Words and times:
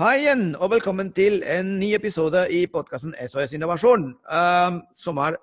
Hei 0.00 0.22
igjen, 0.22 0.54
og 0.56 0.70
velkommen 0.72 1.10
til 1.12 1.42
en 1.44 1.74
ny 1.76 1.90
episode 1.92 2.46
i 2.48 2.62
podkasten 2.72 3.10
SOS 3.28 3.52
Innovasjon, 3.52 4.06
um, 4.24 4.76
som 4.96 5.18
er 5.20 5.34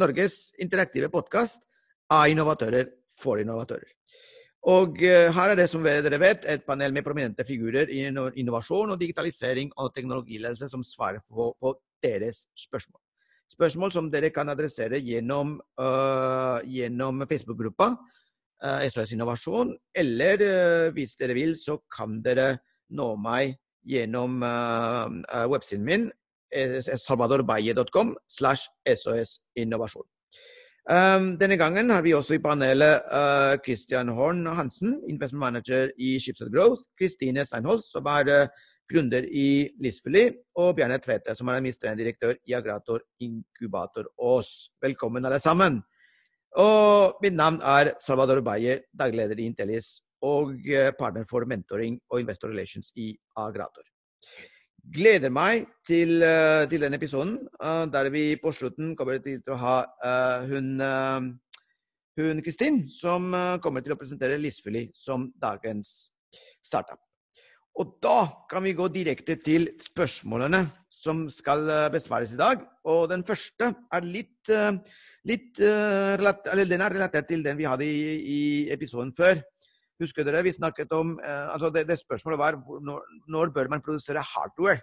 Norges 0.00 0.36
interaktive 0.56 1.10
podkast 1.12 1.60
av 2.08 2.30
innovatører 2.32 2.86
for 3.12 3.42
innovatører. 3.42 3.90
Og 4.72 5.02
uh, 5.04 5.28
her 5.36 5.52
er 5.52 5.58
det, 5.60 5.66
som 5.68 5.84
dere 5.84 6.16
vet, 6.22 6.46
et 6.48 6.64
panel 6.64 6.96
med 6.96 7.04
prominente 7.04 7.44
figurer 7.44 7.92
i 7.92 8.06
innovasjon 8.08 8.94
og 8.94 9.02
digitalisering 9.02 9.74
og 9.76 9.92
teknologiledelse 9.92 10.70
som 10.72 10.80
svarer 10.80 11.20
på, 11.28 11.50
på 11.52 11.74
deres 12.00 12.46
spørsmål. 12.56 13.02
Spørsmål 13.52 13.92
som 13.92 14.08
dere 14.08 14.30
kan 14.32 14.48
adressere 14.48 15.02
gjennom, 15.04 15.58
uh, 15.76 16.56
gjennom 16.64 17.20
Facebook-gruppa 17.28 17.90
uh, 17.92 18.80
SOS 18.88 19.12
Innovasjon, 19.12 19.76
eller 19.92 20.46
hvis 20.96 21.18
dere 21.20 21.36
vil, 21.36 21.52
så 21.60 21.82
kan 21.84 22.16
dere 22.24 22.54
nå 22.96 23.10
meg 23.20 23.58
gjennom 23.84 24.42
uh, 24.42 25.46
websiden 25.50 25.84
min, 25.84 26.10
salvadorbaye.com 26.54 28.14
slash 28.30 28.68
sosinnovasjon. 28.86 30.06
Um, 30.84 31.38
denne 31.40 31.56
gangen 31.56 31.88
har 31.88 32.02
vi 32.04 32.12
også 32.12 32.36
i 32.36 32.42
panelet 32.44 33.06
uh, 33.08 33.56
Christian 33.64 34.10
Horn 34.12 34.44
Hansen, 34.46 34.98
investment 35.08 35.40
manager 35.40 35.88
i 35.96 36.18
Schibsted 36.20 36.52
Growth, 36.52 36.82
Kristine 37.00 37.40
Steinholz, 37.48 37.88
som 37.94 38.04
er 38.12 38.28
uh, 38.28 38.66
gründer 38.92 39.24
i 39.24 39.70
Lisfully, 39.80 40.26
og 40.60 40.74
Bjarne 40.76 40.98
Tvete, 41.00 41.32
som 41.34 41.48
er 41.48 41.56
administrerende 41.56 42.04
direktør 42.04 42.36
i 42.44 42.52
Agrator 42.52 43.00
Inkubator 43.24 44.10
Ås. 44.20 44.76
Velkommen, 44.84 45.24
alle 45.24 45.40
sammen. 45.40 45.80
Og 46.60 47.16
mitt 47.24 47.34
navn 47.34 47.62
er 47.64 47.94
Salvador 48.04 48.44
Baye, 48.44 48.82
dagleder 48.92 49.40
i 49.40 49.48
Intellis 49.48 49.96
og 50.24 50.56
eh, 50.68 50.90
partner 50.96 51.26
for 51.28 51.46
mentoring 51.48 51.98
og 52.10 52.22
investor 52.22 52.52
relations 52.52 52.90
i 52.96 53.12
Agrator. 53.40 53.84
Gleder 54.94 55.32
meg 55.32 55.64
til, 55.86 56.18
eh, 56.22 56.64
til 56.70 56.84
denne 56.84 56.98
episoden, 57.00 57.38
eh, 57.60 57.84
der 57.92 58.10
vi 58.12 58.24
på 58.40 58.52
slutten 58.52 58.94
kommer 58.96 59.20
til 59.24 59.40
å 59.48 59.60
ha 59.60 59.78
hun 60.48 61.40
hun 62.14 62.38
Kristin, 62.46 62.84
som 62.86 63.32
kommer 63.60 63.82
til 63.82 63.90
å 63.90 63.98
presentere 63.98 64.38
Lisfully 64.38 64.84
som 64.94 65.32
dagens 65.34 66.12
startup. 66.62 67.00
Og 67.74 67.96
da 67.98 68.46
kan 68.46 68.62
vi 68.62 68.70
gå 68.72 68.86
direkte 68.86 69.34
til 69.42 69.66
spørsmålene 69.82 70.60
som 70.88 71.24
skal 71.28 71.90
besvares 71.90 72.36
i 72.36 72.38
dag. 72.38 72.62
Og 72.86 73.08
den 73.10 73.24
første 73.26 73.72
er 73.74 74.06
litt, 74.06 74.46
litt 75.26 75.58
eller 75.58 76.70
den 76.70 76.86
er 76.86 76.94
relatert 76.94 77.26
til 77.26 77.42
den 77.42 77.58
vi 77.58 77.66
hadde 77.66 77.82
i, 77.82 78.14
i 78.36 78.40
episoden 78.70 79.10
før. 79.18 79.42
Husker 80.02 80.26
dere 80.26 80.42
vi 80.42 80.52
snakket 80.54 80.92
om 80.96 81.14
eh, 81.22 81.52
altså 81.52 81.70
det, 81.74 81.86
det, 81.88 82.00
spørsmålet 82.00 82.40
var 82.40 82.58
når, 82.58 83.04
når, 83.30 83.52
bør 83.54 83.70
man 83.70 83.82
produsere 83.84 84.24
hardware 84.24 84.80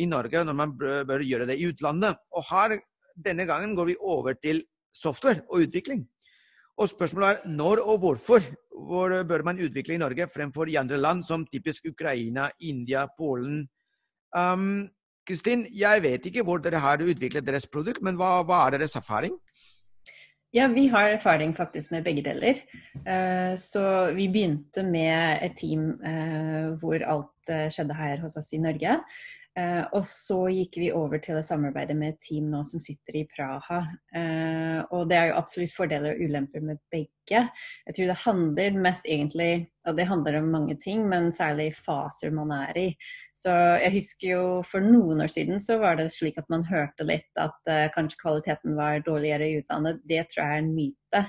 i 0.00 0.06
Norge, 0.08 0.44
når 0.44 0.56
man 0.56 0.72
bør, 0.78 1.04
bør, 1.04 1.22
gjøre 1.22 1.46
det 1.50 1.58
i 1.60 1.68
utlandet. 1.68 2.16
Og 2.34 2.46
her, 2.48 2.78
denne 3.26 3.46
gangen 3.46 3.76
går 3.76 3.92
vi 3.92 3.96
over 4.00 4.34
til 4.40 4.64
software 4.94 5.44
og 5.50 5.66
utvikling. 5.68 6.06
Og 6.80 6.88
spørsmålet 6.90 7.28
er 7.28 7.54
når 7.54 7.84
og 7.84 8.00
hvorfor 8.02 8.42
hvor 8.74 9.12
bør 9.28 9.44
man 9.46 9.60
utvikle 9.62 9.94
i 9.94 10.00
Norge 10.02 10.26
fremfor 10.28 10.68
i 10.68 10.78
andre 10.80 10.98
land, 10.98 11.22
som 11.22 11.46
typisk 11.46 11.86
Ukraina, 11.88 12.48
India, 12.60 13.06
Polen. 13.18 13.62
Um, 14.36 14.88
Kristin, 15.28 15.64
jeg 15.72 16.02
vet 16.02 16.26
ikke 16.26 16.42
hvor 16.44 16.58
dere 16.60 16.82
har 16.82 17.00
utviklet 17.00 17.46
deres 17.46 17.66
produkt, 17.70 18.02
men 18.02 18.18
hva, 18.18 18.42
hva 18.44 18.64
er 18.66 18.78
deres 18.78 18.96
erfaring? 18.98 19.36
Ja, 20.54 20.68
vi 20.70 20.86
har 20.86 21.08
erfaring 21.08 21.50
faktisk 21.56 21.90
med 21.90 22.04
begge 22.06 22.22
deler. 22.22 22.60
Eh, 23.06 23.56
så 23.58 24.12
vi 24.14 24.28
begynte 24.30 24.84
med 24.86 25.42
et 25.42 25.56
team 25.58 25.88
eh, 25.98 26.68
hvor 26.78 27.02
alt 27.02 27.50
eh, 27.50 27.66
skjedde 27.74 27.96
her 27.98 28.22
hos 28.22 28.36
oss 28.38 28.52
i 28.54 28.60
Norge. 28.62 29.00
Uh, 29.54 29.84
og 29.94 30.02
så 30.02 30.48
gikk 30.50 30.80
vi 30.82 30.88
over 30.90 31.20
til 31.22 31.36
å 31.38 31.44
samarbeide 31.46 31.94
med 31.94 32.16
et 32.16 32.24
team 32.26 32.48
nå 32.50 32.64
som 32.66 32.80
sitter 32.82 33.20
i 33.20 33.22
Praha. 33.30 33.84
Uh, 34.10 34.80
og 34.90 35.06
det 35.10 35.18
er 35.18 35.28
jo 35.28 35.36
absolutt 35.38 35.74
fordeler 35.76 36.16
og 36.16 36.24
ulemper 36.26 36.64
med 36.66 36.80
begge. 36.90 37.42
Jeg 37.86 37.94
tror 37.94 38.10
det 38.10 38.16
handler 38.24 38.80
mest 38.82 39.06
egentlig 39.06 39.68
Og 39.86 39.96
det 39.96 40.08
handler 40.08 40.40
om 40.40 40.50
mange 40.50 40.74
ting, 40.80 41.04
men 41.08 41.30
særlig 41.32 41.68
faser 41.76 42.34
man 42.34 42.50
er 42.56 42.78
i. 42.80 42.86
Så 43.36 43.52
jeg 43.82 43.94
husker 43.94 44.28
jo 44.30 44.44
for 44.66 44.82
noen 44.82 45.22
år 45.22 45.30
siden 45.30 45.60
så 45.62 45.76
var 45.78 46.00
det 46.00 46.08
slik 46.10 46.38
at 46.40 46.48
man 46.50 46.64
hørte 46.66 47.06
litt 47.06 47.30
at 47.38 47.58
uh, 47.70 47.86
kanskje 47.94 48.22
kvaliteten 48.24 48.74
var 48.74 49.04
dårligere 49.06 49.46
i 49.46 49.58
utlandet. 49.60 50.02
Det 50.08 50.24
tror 50.32 50.42
jeg 50.42 50.50
er 50.56 50.64
en 50.64 50.72
myte. 50.74 51.26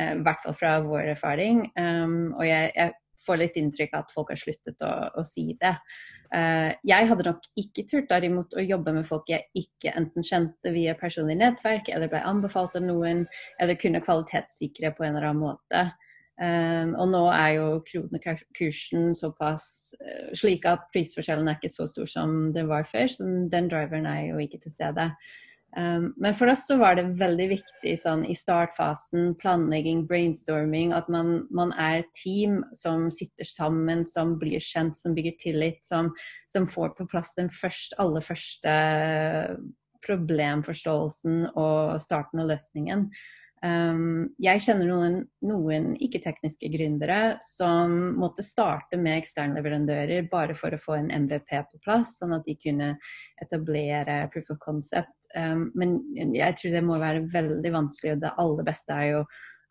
I 0.00 0.22
hvert 0.24 0.40
fall 0.40 0.54
fra 0.56 0.78
vår 0.80 1.10
erfaring. 1.12 1.66
Um, 1.76 2.32
og 2.32 2.46
jeg, 2.48 2.70
jeg, 2.72 2.96
får 3.20 3.36
litt 3.36 3.56
inntrykk 3.60 3.92
av 3.92 4.06
at 4.06 4.14
folk 4.14 4.30
har 4.32 4.38
sluttet 4.40 4.80
å, 4.80 4.94
å 5.20 5.22
si 5.28 5.50
det. 5.60 5.74
Uh, 6.30 6.70
jeg 6.86 7.08
hadde 7.10 7.26
nok 7.26 7.46
ikke 7.58 7.82
turt 7.90 8.10
derimot 8.10 8.54
å 8.54 8.62
jobbe 8.62 8.92
med 8.94 9.06
folk 9.08 9.32
jeg 9.32 9.48
ikke 9.58 9.94
enten 9.98 10.26
kjente 10.26 10.70
via 10.74 10.94
personlig 10.98 11.40
nettverk, 11.40 11.90
eller 11.90 12.10
ble 12.12 12.20
anbefalt 12.22 12.76
av 12.78 12.86
noen, 12.86 13.24
eller 13.58 13.78
kunne 13.80 14.02
kvalitetssikre 14.04 14.92
på 14.94 15.06
en 15.06 15.16
eller 15.16 15.32
annen 15.32 15.42
måte. 15.42 15.84
Um, 16.40 16.94
og 16.96 17.10
nå 17.12 17.24
er 17.34 17.50
jo 17.58 17.64
kronekursen 17.84 19.10
såpass 19.18 19.66
uh, 20.00 20.30
slik 20.38 20.64
at 20.70 20.86
prisforskjellen 20.94 21.50
er 21.50 21.58
ikke 21.58 21.72
så 21.72 21.84
stor 21.90 22.08
som 22.08 22.38
det 22.54 22.64
var 22.70 22.86
før, 22.88 23.10
så 23.12 23.26
den 23.52 23.68
driveren 23.68 24.08
er 24.08 24.30
jo 24.30 24.40
ikke 24.40 24.62
til 24.62 24.72
stede. 24.72 25.10
Um, 25.76 26.14
men 26.16 26.34
for 26.34 26.50
oss 26.50 26.64
så 26.66 26.76
var 26.80 26.96
det 26.98 27.12
veldig 27.20 27.46
viktig 27.52 27.92
sånn, 28.02 28.24
i 28.26 28.34
startfasen, 28.34 29.36
planlegging, 29.38 30.02
brainstorming, 30.10 30.94
at 30.96 31.06
man, 31.12 31.44
man, 31.54 31.70
er 31.78 32.02
team 32.16 32.60
som 32.74 33.06
sitter 33.14 33.46
sammen, 33.46 34.02
som 34.08 34.34
blir 34.40 34.58
kjent, 34.58 34.98
som 34.98 35.14
bygger 35.14 35.36
tillit, 35.38 35.78
som, 35.86 36.10
som 36.50 36.66
får 36.70 36.96
på 36.98 37.06
plass 37.12 37.36
den 37.38 37.52
først, 37.54 37.94
aller 38.02 38.24
første 38.24 38.74
problemforståelsen 40.06 41.50
og 41.54 42.00
starten 42.02 42.42
og 42.42 42.50
løsningen. 42.50 43.10
Um, 43.60 44.30
jeg 44.40 44.62
kjenner 44.64 44.88
noen, 44.88 45.16
noen 45.44 45.90
ikke-tekniske 46.00 46.70
gründere 46.72 47.34
som 47.44 47.92
måtte 48.16 48.44
starte 48.44 48.96
med 48.96 49.18
eksterne 49.18 49.58
leverandører 49.58 50.30
bare 50.32 50.56
for 50.56 50.72
å 50.72 50.80
få 50.80 50.96
en 50.96 51.10
MVP 51.26 51.52
på 51.68 51.80
plass, 51.84 52.14
sånn 52.22 52.32
at 52.38 52.46
de 52.48 52.56
kunne 52.56 52.94
etablere 53.44 54.22
proof 54.32 54.48
of 54.54 54.60
concept. 54.64 55.28
Um, 55.36 55.68
men 55.76 55.98
jeg 56.16 56.56
tror 56.56 56.76
det 56.76 56.84
må 56.86 56.96
være 57.02 57.26
veldig 57.34 57.74
vanskelig, 57.76 58.16
og 58.16 58.24
det 58.24 58.32
aller 58.40 58.70
beste 58.70 58.96
er 58.96 59.10
jo 59.10 59.22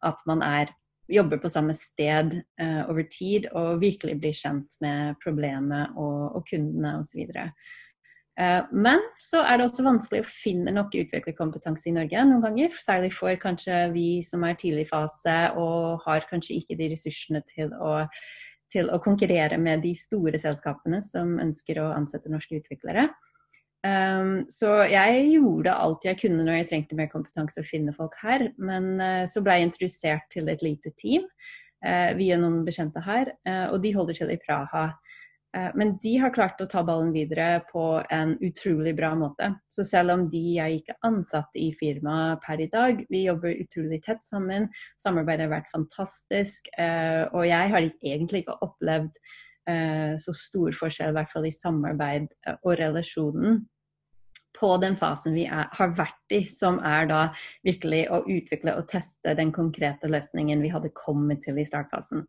at 0.06 0.22
man 0.30 0.46
er, 0.46 0.70
jobber 1.10 1.42
på 1.42 1.50
samme 1.50 1.74
sted 1.74 2.36
uh, 2.62 2.84
over 2.86 3.08
tid 3.10 3.50
og 3.58 3.82
virkelig 3.82 4.20
blir 4.22 4.38
kjent 4.38 4.78
med 4.86 5.18
problemet 5.24 5.98
og, 5.98 6.38
og 6.38 6.46
kundene 6.52 7.00
osv. 7.02 7.26
Eh, 8.40 8.66
men 8.72 9.02
så 9.20 9.42
er 9.44 9.58
det 9.60 9.66
også 9.68 9.84
vanskelig 9.84 10.24
å 10.24 10.30
finne 10.30 10.72
nok 10.72 10.94
utviklerkompetanse 10.96 11.90
i 11.90 11.96
Norge 11.96 12.26
noen 12.28 12.44
ganger. 12.46 12.76
Særlig 12.80 13.12
for 13.18 13.36
kanskje 13.42 13.88
vi 13.96 14.22
som 14.26 14.46
er 14.48 14.60
tidlig 14.60 14.88
fase 14.92 15.40
og 15.60 16.06
har 16.06 16.28
kanskje 16.30 16.62
ikke 16.62 16.78
de 16.80 16.92
ressursene 16.94 17.44
til 17.50 17.74
å, 17.76 18.06
til 18.72 18.92
å 18.94 19.02
konkurrere 19.04 19.60
med 19.60 19.84
de 19.84 19.92
store 19.98 20.40
selskapene 20.40 21.02
som 21.04 21.36
ønsker 21.42 21.82
å 21.84 21.90
ansette 21.98 22.32
norske 22.32 22.62
utviklere. 22.62 23.10
Um, 23.80 24.42
så 24.52 24.82
jeg 24.92 25.22
gjorde 25.38 25.72
alt 25.72 26.04
jeg 26.04 26.18
kunne 26.20 26.44
når 26.44 26.58
jeg 26.58 26.66
trengte 26.72 26.98
mer 27.00 27.08
kompetanse 27.12 27.62
å 27.62 27.68
finne 27.68 27.96
folk 27.96 28.16
her. 28.24 28.50
Men 28.60 28.96
uh, 29.00 29.24
så 29.28 29.44
ble 29.44 29.60
jeg 29.60 29.70
introdusert 29.70 30.32
til 30.32 30.52
et 30.52 30.64
lite 30.64 30.92
team 31.00 31.28
uh, 31.84 32.12
via 32.20 32.40
noen 32.40 32.64
bekjente 32.68 33.04
her, 33.04 33.36
uh, 33.48 33.68
og 33.74 33.80
de 33.84 33.94
holder 33.96 34.20
til 34.20 34.32
i 34.36 34.40
Praha. 34.40 34.90
Eh, 35.58 35.70
men 35.76 35.96
de 36.04 36.14
har 36.22 36.34
klart 36.34 36.62
å 36.62 36.68
ta 36.70 36.84
ballen 36.86 37.12
videre 37.16 37.64
på 37.72 37.84
en 38.14 38.36
utrolig 38.46 38.94
bra 38.98 39.14
måte. 39.18 39.52
Så 39.72 39.86
selv 39.88 40.14
om 40.14 40.28
de 40.30 40.44
er 40.62 40.76
ikke 40.78 40.98
ansatt 41.08 41.58
i 41.58 41.72
firmaet 41.80 42.44
per 42.46 42.62
i 42.62 42.70
dag, 42.72 43.02
vi 43.10 43.26
jobber 43.26 43.58
utrolig 43.64 44.02
tett 44.06 44.24
sammen. 44.26 44.70
Samarbeidet 45.02 45.48
har 45.48 45.56
vært 45.58 45.74
fantastisk. 45.74 46.70
Eh, 46.78 47.26
og 47.34 47.48
jeg 47.50 47.74
har 47.74 47.90
egentlig 47.90 48.44
ikke 48.46 48.60
opplevd 48.66 49.18
eh, 49.70 50.14
så 50.22 50.38
stor 50.38 50.78
forskjell, 50.84 51.16
i 51.16 51.20
hvert 51.20 51.34
fall 51.34 51.50
i 51.50 51.56
samarbeid 51.56 52.32
og 52.60 52.74
relasjonen 52.80 53.64
på 54.60 54.76
den 54.82 54.96
fasen 55.00 55.36
vi 55.38 55.46
er, 55.48 55.68
har 55.72 55.94
vært 55.98 56.36
i, 56.36 56.42
som 56.50 56.80
er 56.86 57.08
da 57.10 57.20
virkelig 57.66 58.06
å 58.12 58.22
utvikle 58.26 58.76
og 58.80 58.90
teste 58.92 59.36
den 59.38 59.54
konkrete 59.56 60.10
løsningen 60.12 60.64
vi 60.64 60.72
hadde 60.74 60.92
kommet 60.98 61.46
til 61.46 61.62
i 61.62 61.68
startfasen. 61.68 62.26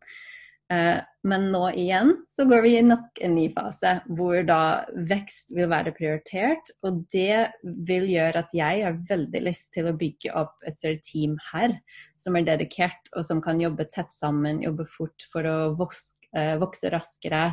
Eh, 0.71 0.99
men 1.27 1.49
nå 1.51 1.65
igjen 1.77 2.13
så 2.31 2.45
går 2.49 2.63
vi 2.63 2.71
i 2.77 2.83
nok 2.85 3.19
en 3.25 3.33
ny 3.35 3.43
fase 3.53 3.97
hvor 4.15 4.39
da 4.47 4.85
vekst 5.09 5.51
vil 5.53 5.69
være 5.71 5.93
prioritert. 5.97 6.71
Og 6.87 7.03
det 7.13 7.51
vil 7.89 8.07
gjøre 8.09 8.45
at 8.45 8.55
jeg 8.55 8.85
har 8.85 9.01
veldig 9.09 9.43
lyst 9.49 9.71
til 9.75 9.89
å 9.89 9.97
bygge 9.97 10.33
opp 10.37 10.63
et 10.65 10.79
større 10.79 11.01
team 11.05 11.35
her 11.51 11.75
som 12.21 12.37
er 12.37 12.47
dedikert 12.47 13.11
og 13.15 13.25
som 13.27 13.41
kan 13.43 13.61
jobbe 13.61 13.89
tett 13.91 14.13
sammen, 14.15 14.63
jobbe 14.63 14.87
fort 14.89 15.27
for 15.33 15.47
å 15.49 15.57
vokse, 15.77 16.15
eh, 16.37 16.55
vokse 16.61 16.93
raskere. 16.93 17.51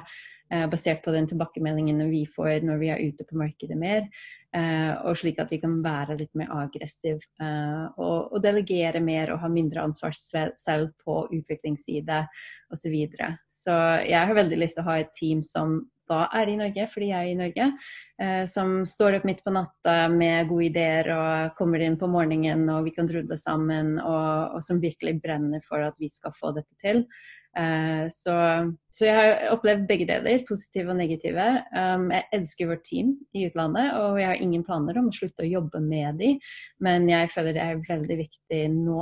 Eh, 0.50 0.64
basert 0.70 1.02
på 1.04 1.12
den 1.12 1.26
tilbakemeldingen 1.28 2.06
vi 2.08 2.22
får 2.24 2.62
når 2.64 2.78
vi 2.80 2.88
er 2.88 3.02
ute 3.04 3.24
på 3.28 3.36
markedet 3.36 3.76
mer. 3.76 4.06
Uh, 4.56 4.94
og 5.04 5.18
slik 5.20 5.36
at 5.42 5.50
vi 5.52 5.58
kan 5.60 5.74
være 5.84 6.14
litt 6.16 6.32
mer 6.38 6.48
aggressiv 6.56 7.18
uh, 7.36 7.84
og, 8.00 8.30
og, 8.32 8.38
delegere 8.40 9.02
mer 9.04 9.34
og 9.34 9.42
ha 9.42 9.50
mindre 9.52 9.82
ansvar 9.84 10.14
selv 10.16 10.94
på 11.04 11.18
utviklingsside 11.26 12.22
osv. 12.72 12.80
Så, 12.80 12.88
videre. 12.88 13.28
så 13.44 13.74
jeg 14.08 14.24
har 14.30 14.36
veldig 14.36 14.56
lyst 14.56 14.78
til 14.78 14.86
å 14.86 14.88
ha 14.88 14.96
et 15.02 15.12
team 15.16 15.44
som 15.44 15.82
da 16.08 16.24
er 16.36 16.50
i 16.50 16.56
Norge, 16.58 16.86
fordi 16.90 17.10
jeg 17.10 17.18
er 17.18 17.32
i 17.32 17.38
Norge. 17.38 17.66
Eh, 18.18 18.44
som 18.50 18.80
står 18.88 19.18
opp 19.18 19.26
midt 19.28 19.42
på 19.44 19.52
natta 19.54 19.96
med 20.12 20.48
gode 20.50 20.68
ideer 20.70 21.10
og 21.14 21.56
kommer 21.58 21.84
inn 21.84 21.98
på 22.00 22.08
morgenen 22.10 22.64
og 22.72 22.88
vi 22.88 22.94
kan 22.96 23.08
rulle 23.10 23.38
sammen, 23.40 23.96
og, 24.00 24.56
og 24.56 24.64
som 24.64 24.80
virkelig 24.82 25.18
brenner 25.22 25.62
for 25.66 25.84
at 25.84 25.98
vi 26.00 26.10
skal 26.12 26.34
få 26.36 26.54
dette 26.56 26.74
til. 26.82 27.04
Eh, 27.56 28.06
så, 28.12 28.34
så, 28.92 29.04
jeg 29.06 29.14
har 29.16 29.54
opplevd 29.54 29.86
begge 29.88 30.06
deler, 30.08 30.44
positive 30.48 30.92
og 30.92 30.98
negative. 31.00 31.46
Um, 31.72 32.08
jeg 32.14 32.28
elsker 32.36 32.70
vårt 32.70 32.84
team 32.86 33.14
i 33.34 33.46
utlandet, 33.48 33.94
og 33.98 34.20
jeg 34.20 34.30
har 34.30 34.42
ingen 34.42 34.64
planer 34.66 35.00
om 35.00 35.08
å 35.10 35.14
slutte 35.14 35.46
å 35.46 35.48
jobbe 35.48 35.82
med 35.82 36.20
dem. 36.20 36.38
Men 36.84 37.08
jeg 37.10 37.32
føler 37.34 37.56
det 37.56 37.64
er 37.64 37.82
veldig 37.88 38.20
viktig 38.22 38.62
nå 38.76 39.00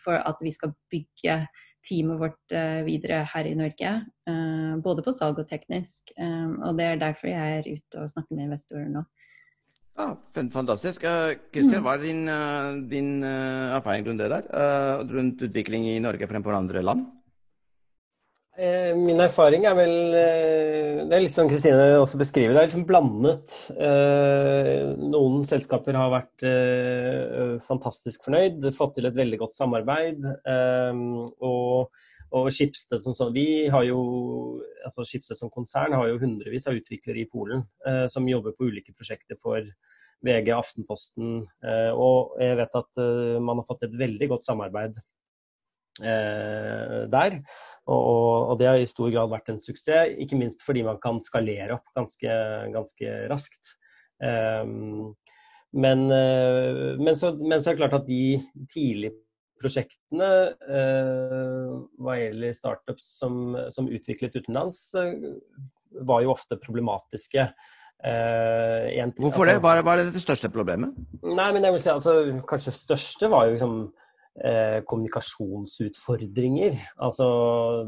for 0.00 0.16
at 0.16 0.40
vi 0.40 0.52
skal 0.54 0.72
bygge 0.92 1.42
teamet 1.84 2.20
vårt 2.20 2.56
uh, 2.56 2.80
videre 2.86 3.22
her 3.34 3.48
i 3.48 3.56
Norge. 3.58 3.94
Uh, 4.28 4.76
både 4.84 5.04
på 5.04 5.16
salg 5.16 5.40
og 5.42 5.48
teknisk. 5.50 6.14
Um, 6.16 6.60
og 6.64 6.80
det 6.80 6.88
er 6.88 7.00
derfor 7.00 7.32
jeg 7.32 7.60
er 7.60 7.72
ute 7.72 8.04
og 8.04 8.12
snakker 8.12 8.36
med 8.36 8.48
investorer 8.48 8.88
nå. 8.92 9.04
Ja, 10.00 10.14
fantastisk. 10.32 11.02
Kristian, 11.52 11.82
mm. 11.82 11.84
hva 11.84 11.92
er 11.98 12.00
din, 12.00 12.20
din 12.88 13.08
erfaring 13.26 14.06
rundt 14.06 14.22
det 14.22 14.30
der? 14.32 14.46
rundt 15.10 15.42
utvikling 15.44 15.84
i 15.90 15.98
Norge 16.00 16.28
fremfor 16.30 16.56
andre 16.56 16.80
land? 16.86 17.02
Eh, 18.58 18.96
min 18.98 19.20
erfaring 19.22 19.62
er 19.68 19.76
vel 19.78 20.14
eh, 20.18 21.04
Det 21.06 21.14
er 21.14 21.22
litt 21.22 21.34
som 21.34 21.48
Kristine 21.48 22.00
også 22.00 22.18
beskriver. 22.18 22.56
Det 22.56 22.60
er 22.60 22.66
liksom 22.66 22.86
blandet. 22.88 23.52
Eh, 23.78 24.90
noen 24.98 25.44
selskaper 25.48 25.94
har 25.96 26.10
vært 26.12 26.44
fantastisk 27.64 28.24
fornøyd, 28.26 28.72
fått 28.74 28.94
til 28.98 29.06
et 29.08 29.16
veldig 29.16 29.38
godt 29.44 29.54
samarbeid. 29.54 30.26
Og, 31.46 32.02
og 32.30 32.50
Schibsted 32.54 33.02
som 33.04 33.14
altså 33.14 33.30
som 35.36 35.52
konsern 35.52 35.94
har 35.94 36.08
jo 36.10 36.20
hundrevis 36.22 36.68
av 36.70 36.78
utviklere 36.78 37.22
i 37.22 37.30
Polen 37.30 37.64
som 38.10 38.28
jobber 38.28 38.52
på 38.56 38.70
ulike 38.70 38.94
prosjekter 38.96 39.36
for 39.40 39.60
VG, 40.26 40.50
Aftenposten. 40.54 41.28
Og 41.94 42.18
jeg 42.40 42.58
vet 42.60 42.80
at 42.82 42.92
man 43.42 43.60
har 43.60 43.68
fått 43.68 43.86
et 43.88 43.98
veldig 43.98 44.28
godt 44.34 44.48
samarbeid 44.48 44.94
der. 46.00 47.40
Og, 47.90 48.50
og, 48.50 48.54
det 48.60 48.68
har 48.68 48.78
i 48.78 48.88
stor 48.88 49.10
grad 49.10 49.30
vært 49.32 49.50
en 49.50 49.60
suksess, 49.62 50.14
ikke 50.22 50.38
minst 50.38 50.62
fordi 50.62 50.84
man 50.86 51.00
kan 51.02 51.18
skalere 51.24 51.78
opp 51.78 51.88
ganske, 51.96 52.36
ganske 52.74 53.16
raskt. 53.30 53.74
Um, 54.20 55.16
men, 55.72 56.06
uh, 56.10 57.00
men, 57.00 57.16
så, 57.16 57.32
men, 57.38 57.58
så, 57.58 57.70
er 57.70 57.74
det 57.74 57.80
klart 57.82 57.98
at 58.02 58.06
de 58.08 58.38
tidlige 58.70 59.16
prosjektene 59.60 60.26
eh, 60.72 61.72
hva 62.00 62.14
gjelder 62.16 62.54
startups 62.56 63.04
som, 63.18 63.34
som 63.68 63.90
utviklet 63.92 64.38
utenlands, 64.40 64.78
uh, 64.96 65.12
var 66.08 66.22
jo 66.24 66.32
ofte 66.32 66.56
problematiske. 66.56 67.44
En, 68.00 69.10
Hvorfor 69.12 69.44
altså, 69.44 69.50
det? 69.50 69.60
Hva 69.60 69.74
er, 69.76 69.82
hva 69.84 69.98
er 69.98 70.08
det 70.08 70.22
største 70.24 70.48
problemet? 70.48 70.94
Nei, 71.20 71.50
men 71.52 71.66
jeg 71.66 71.74
vil 71.74 71.82
si 71.84 71.90
altså, 71.92 72.14
Kanskje 72.48 72.72
det 72.72 72.78
største 72.78 73.28
var 73.28 73.44
jo 73.44 73.58
liksom 73.58 73.74
eh, 74.44 74.80
kommunikasjonsutfordringer. 74.88 76.76
Altså, 77.04 77.28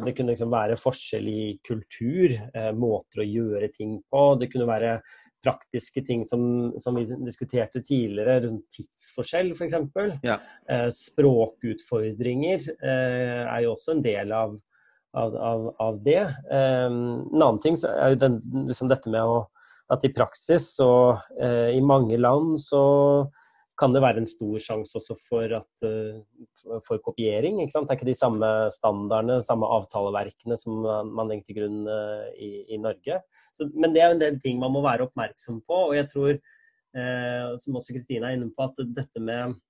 det 0.05 0.15
kunne 0.17 0.35
liksom 0.35 0.53
være 0.53 0.79
forskjell 0.81 1.29
i 1.33 1.45
kultur, 1.67 2.37
eh, 2.55 2.73
måter 2.77 3.23
å 3.23 3.29
gjøre 3.29 3.69
ting 3.75 3.99
på. 4.11 4.25
Det 4.41 4.51
kunne 4.53 4.69
være 4.71 4.97
praktiske 5.43 6.05
ting 6.07 6.25
som, 6.27 6.73
som 6.81 6.97
vi 6.97 7.07
diskuterte 7.27 7.83
tidligere, 7.83 8.41
rundt 8.47 8.69
tidsforskjell 8.77 9.53
f.eks. 9.57 9.75
Ja. 10.23 10.39
Eh, 10.71 10.89
språkutfordringer 10.95 12.69
eh, 12.77 13.43
er 13.43 13.65
jo 13.65 13.73
også 13.75 13.97
en 13.97 14.05
del 14.05 14.35
av, 14.37 14.55
av, 15.19 15.37
av, 15.37 15.67
av 15.83 15.99
det. 16.07 16.23
Eh, 16.23 16.87
en 16.87 17.43
annen 17.43 17.61
ting 17.65 17.79
er 17.89 18.15
jo 18.15 18.23
den, 18.23 18.39
liksom 18.69 18.91
dette 18.93 19.11
med 19.13 19.27
å, 19.27 19.43
at 19.93 20.07
i 20.07 20.13
praksis 20.15 20.71
så 20.79 20.93
eh, 21.41 21.75
i 21.77 21.83
mange 21.85 22.19
land 22.21 22.55
så 22.63 22.85
kan 23.79 23.95
det 23.95 24.03
være 24.05 24.21
en 24.21 24.29
stor 24.29 24.61
sjanse 24.63 24.97
også 24.99 25.17
for, 25.21 25.55
at, 25.57 25.85
uh, 25.87 26.79
for 26.87 27.01
kopiering. 27.05 27.61
Ikke 27.63 27.75
sant? 27.75 27.89
Det 27.89 27.95
er 27.97 28.01
ikke 28.01 28.11
de 28.11 28.19
samme 28.19 28.51
standardene, 28.75 29.41
samme 29.45 29.69
avtaleverkene 29.79 30.59
som 30.61 30.85
man 30.85 31.31
legger 31.31 31.49
til 31.49 31.61
grunn 31.61 31.83
uh, 31.89 32.29
i, 32.37 32.53
i, 32.69 32.81
Norge. 32.83 33.23
Så, 33.55 33.69
men 33.73 33.97
det 33.97 34.05
er 34.05 34.15
en 34.15 34.23
del 34.23 34.39
ting 34.43 34.61
man 34.61 34.75
må 34.75 34.85
være 34.85 35.09
oppmerksom 35.09 35.63
på. 35.69 35.83
Og 35.89 35.97
jeg 35.97 36.11
tror, 36.13 36.37
uh, 36.37 37.53
som 37.63 37.81
også 37.81 37.97
Kristine 37.97 38.29
er 38.29 38.39
inne 38.39 38.53
på, 38.53 38.71
at 38.71 38.97
dette 39.03 39.23
med 39.23 39.61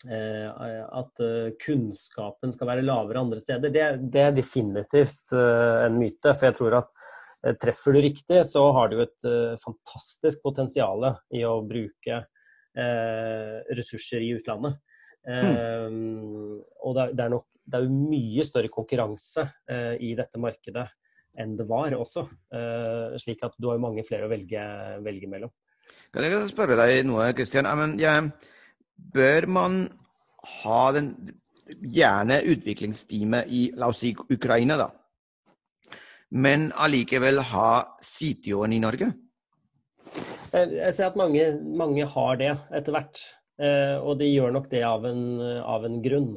at 0.00 1.20
kunnskapen 1.60 2.54
skal 2.54 2.68
være 2.70 2.84
lavere 2.86 3.20
andre 3.20 3.36
steder, 3.42 3.68
det, 3.68 3.82
det 4.08 4.22
er 4.24 4.32
definitivt 4.32 5.28
en 5.36 5.98
myte. 6.00 6.32
For 6.32 6.46
jeg 6.48 6.56
tror 6.56 6.76
at 6.78 7.52
treffer 7.60 7.92
du 7.92 8.00
riktig, 8.06 8.38
så 8.48 8.62
har 8.78 8.88
du 8.88 9.02
et 9.04 9.26
fantastisk 9.60 10.40
potensial 10.40 11.04
i 11.36 11.44
å 11.44 11.58
bruke 11.68 12.16
Eh, 12.16 12.39
ressurser 13.76 14.22
i 14.22 14.34
utlandet. 14.36 14.76
Mm. 15.26 16.60
Og 16.86 16.94
det 16.96 17.24
er, 17.24 17.32
nok 17.32 17.44
det 17.70 17.78
er 17.78 17.86
jo 17.86 17.96
mye 18.10 18.44
større 18.46 18.70
konkurranse 18.72 19.44
eh, 19.70 19.96
i 20.00 20.14
dette 20.18 20.40
markedet 20.40 20.86
enn 21.40 21.52
det 21.58 21.66
var 21.68 21.94
også. 21.94 22.24
slik 23.22 23.44
at 23.46 23.54
du 23.58 23.68
har 23.70 23.78
mange 23.82 24.02
flere 24.02 24.26
å 24.26 24.30
velge, 24.32 24.62
velge 25.04 25.28
mellom. 25.30 25.52
Kan 26.10 26.26
jeg 26.26 26.48
spørre 26.50 26.78
deg 26.80 27.04
noe, 27.06 27.28
Kristian? 27.38 27.68
Ja, 28.02 28.16
bør 29.14 29.46
man 29.46 29.76
ha 30.62 30.80
den 30.96 31.12
gjerne 31.70 32.40
utviklingsteamet 32.50 33.50
i 33.54 33.62
la 33.78 33.92
oss 33.92 34.02
si 34.02 34.10
Ukraina, 34.34 34.76
da, 34.80 34.88
men 36.30 36.70
allikevel 36.74 37.42
ha 37.52 37.70
CTO-en 38.02 38.74
i 38.74 38.82
Norge? 38.82 39.10
Jeg 40.50 40.94
ser 40.96 41.10
at 41.10 41.18
mange, 41.18 41.44
mange 41.78 42.06
har 42.08 42.38
det 42.40 42.54
etter 42.74 42.94
hvert. 42.94 43.22
Eh, 43.60 43.96
og 44.00 44.18
de 44.20 44.30
gjør 44.30 44.54
nok 44.56 44.70
det 44.72 44.82
av 44.86 45.04
en, 45.08 45.24
av 45.60 45.84
en 45.86 45.98
grunn. 46.02 46.32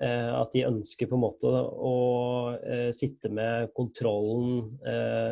Eh, 0.00 0.30
at 0.32 0.54
de 0.54 0.66
ønsker 0.68 1.08
på 1.08 1.16
en 1.16 1.24
måte 1.24 1.50
å 1.50 1.96
eh, 2.56 2.88
sitte 2.96 3.32
med 3.32 3.72
kontrollen 3.76 4.78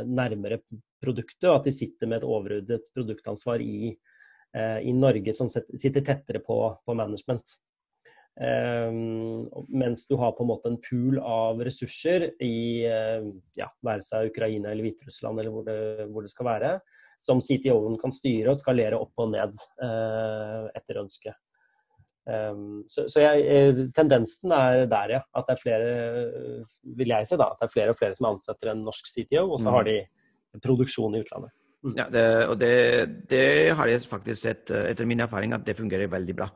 nærmere 0.08 0.62
produktet, 0.98 1.46
og 1.46 1.60
at 1.60 1.68
de 1.68 1.74
sitter 1.74 2.10
med 2.10 2.20
et 2.20 2.28
overordnet 2.28 2.90
produktansvar 2.96 3.62
i, 3.62 3.92
i 4.58 4.92
Norge 4.96 5.30
som 5.36 5.50
sitter 5.52 6.02
tettere 6.02 6.40
på, 6.42 6.56
på 6.82 6.96
management. 6.96 7.54
Um, 8.38 9.48
mens 9.66 10.04
du 10.06 10.14
har 10.18 10.30
på 10.36 10.44
en 10.44 10.50
måte 10.52 10.70
en 10.70 10.78
pool 10.78 11.16
av 11.18 11.58
ressurser 11.66 12.28
i 12.38 12.86
uh, 12.86 13.24
ja, 13.58 13.66
være 13.82 14.04
seg 14.06 14.28
Ukraina 14.30 14.70
eller 14.70 14.86
Hviterussland 14.86 15.42
eller 15.42 15.54
hvor 15.54 15.64
det, 15.66 15.78
hvor 16.12 16.22
det 16.22 16.30
skal 16.30 16.46
være, 16.46 16.70
som 17.18 17.42
CTO-en 17.42 17.98
kan 18.00 18.14
styre 18.14 18.52
og 18.52 18.58
skalere 18.60 18.98
opp 18.98 19.18
og 19.18 19.32
ned 19.34 19.58
eh, 19.82 20.64
etter 20.78 21.02
ønske. 21.02 21.34
Um, 22.28 22.82
så, 22.84 23.06
så 23.08 23.22
jeg, 23.22 23.44
eh, 23.48 23.78
tendensen 23.96 24.52
er 24.52 24.82
der, 24.90 25.14
ja. 25.16 25.20
At 25.32 25.46
det 25.48 25.54
er 25.54 25.60
flere, 25.62 25.92
vil 26.98 27.14
jeg 27.14 27.28
si 27.28 27.38
da, 27.40 27.48
at 27.54 27.62
det 27.62 27.68
er 27.68 27.72
flere 27.72 27.94
og 27.94 27.98
flere 27.98 28.16
som 28.16 28.28
ansetter 28.28 28.72
en 28.74 28.82
norsk 28.84 29.08
CTO, 29.08 29.46
og 29.46 29.56
så 29.62 29.72
har 29.72 29.88
de 29.88 29.96
produksjon 30.64 31.16
i 31.16 31.22
utlandet. 31.24 31.54
Mm. 31.86 31.94
Ja, 31.96 32.08
det, 32.12 32.24
og 32.50 32.58
det, 32.60 32.72
det, 33.30 33.44
har 33.78 33.88
jeg 33.88 34.04
faktisk 34.10 34.42
sett, 34.42 34.70
eh, 34.74 34.90
etter 34.92 35.08
min 35.08 35.24
erfaring, 35.24 35.54
at 35.56 35.64
det 35.64 35.78
fungerer 35.78 36.10
veldig 36.12 36.36
bra. 36.36 36.50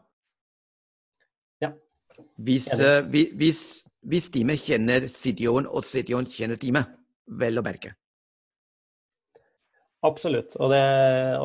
Ja. 1.62 1.72
Hvis, 2.36 2.68
uh, 2.76 3.00
hvis, 3.08 3.62
hvis 4.04 4.28
teamet 4.34 4.60
kjenner 4.60 5.08
CTO-en, 5.08 5.70
og 5.70 5.88
CTO-en 5.88 6.28
kjenner 6.28 6.60
teamet, 6.60 6.90
vel 7.40 7.58
å 7.58 7.64
merke. 7.64 7.94
Absolutt. 10.02 10.56
Og, 10.58 10.72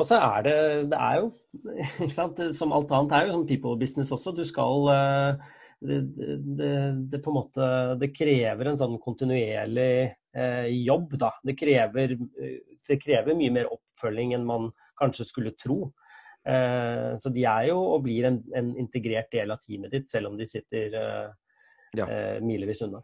så 0.09 0.17
er 0.17 0.45
det 0.47 0.55
Det 0.89 0.97
er 0.97 1.19
jo, 1.21 1.27
ikke 2.05 2.15
sant, 2.15 2.41
som 2.57 2.73
alt 2.73 2.91
annet 2.95 3.13
er 3.13 3.27
jo 3.27 3.35
som 3.35 3.45
people 3.49 3.77
business 3.77 4.13
også. 4.15 4.33
Du 4.33 4.43
skal 4.47 4.89
eh, 4.93 5.53
det, 5.87 5.99
det, 6.57 6.71
det, 7.11 7.21
på 7.21 7.29
en 7.29 7.37
måte 7.37 7.67
Det 8.01 8.09
krever 8.15 8.71
en 8.71 8.79
sånn 8.79 8.97
kontinuerlig 9.01 9.91
eh, 10.09 10.71
jobb, 10.73 11.13
da. 11.21 11.31
Det 11.45 11.57
krever, 11.59 12.17
det 12.17 12.99
krever, 13.03 13.37
mye 13.37 13.53
mer 13.59 13.69
oppfølging 13.73 14.33
enn 14.37 14.47
man 14.47 14.71
kanskje 14.97 15.27
skulle 15.29 15.53
tro. 15.59 15.91
Eh, 16.47 17.13
så 17.21 17.29
de 17.33 17.43
er 17.45 17.69
jo 17.69 17.77
og 17.93 18.05
blir 18.05 18.29
en, 18.29 18.39
en, 18.55 18.71
integrert 18.79 19.29
del 19.33 19.51
av 19.51 19.61
teamet 19.61 19.93
ditt, 19.93 20.09
selv 20.09 20.31
om 20.31 20.37
de 20.39 20.47
sitter 20.47 20.95
eh, 20.95 21.29
ja. 21.97 22.07
Eh, 22.07 22.37
milevis 22.45 22.81
unna. 22.87 23.03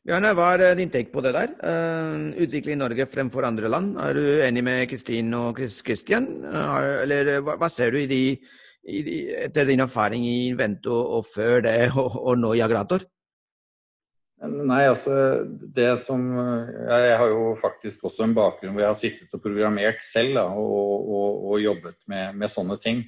Bjarne, 0.00 0.30
hva 0.32 0.54
er 0.56 0.78
din 0.78 0.88
take 0.88 1.12
på 1.12 1.20
det 1.20 1.34
der? 1.36 1.50
Uh, 1.60 2.30
utvikling 2.40 2.78
i 2.78 2.80
Norge 2.80 3.04
fremfor 3.10 3.44
andre 3.44 3.68
land. 3.68 3.98
Er 4.00 4.16
du 4.16 4.22
enig 4.46 4.62
med 4.64 4.86
Kristin 4.88 5.28
og 5.36 5.60
Kristian? 5.60 6.28
Uh, 6.40 7.02
eller 7.02 7.34
hva, 7.44 7.68
ser 7.68 7.92
du 7.92 7.98
i 8.00 8.06
de, 8.08 8.22
i 8.88 9.02
de, 9.04 9.18
etter 9.44 9.68
din 9.68 9.84
erfaring 9.84 10.24
i 10.24 10.48
Invento 10.48 10.96
og 11.18 11.28
før 11.28 11.66
det, 11.68 11.74
og, 12.00 12.16
og 12.16 12.40
nå 12.40 12.54
i 12.56 12.62
Agrator? 12.64 13.04
Nei, 14.40 14.86
altså 14.88 15.12
det 15.68 15.90
som 16.00 16.22
Jeg 16.32 17.16
har 17.20 17.28
jo 17.28 17.50
faktisk 17.60 18.06
også 18.08 18.24
en 18.24 18.32
bakgrunn 18.32 18.72
hvor 18.72 18.80
jeg 18.80 18.88
har 18.88 18.96
sittet 18.96 19.34
og 19.36 19.42
programmert 19.44 20.00
selv 20.00 20.32
da, 20.38 20.46
og, 20.48 20.94
og, 21.12 21.42
og, 21.50 21.54
jobbet 21.60 21.98
med, 22.08 22.38
med, 22.40 22.48
sånne 22.48 22.80
ting. 22.80 23.04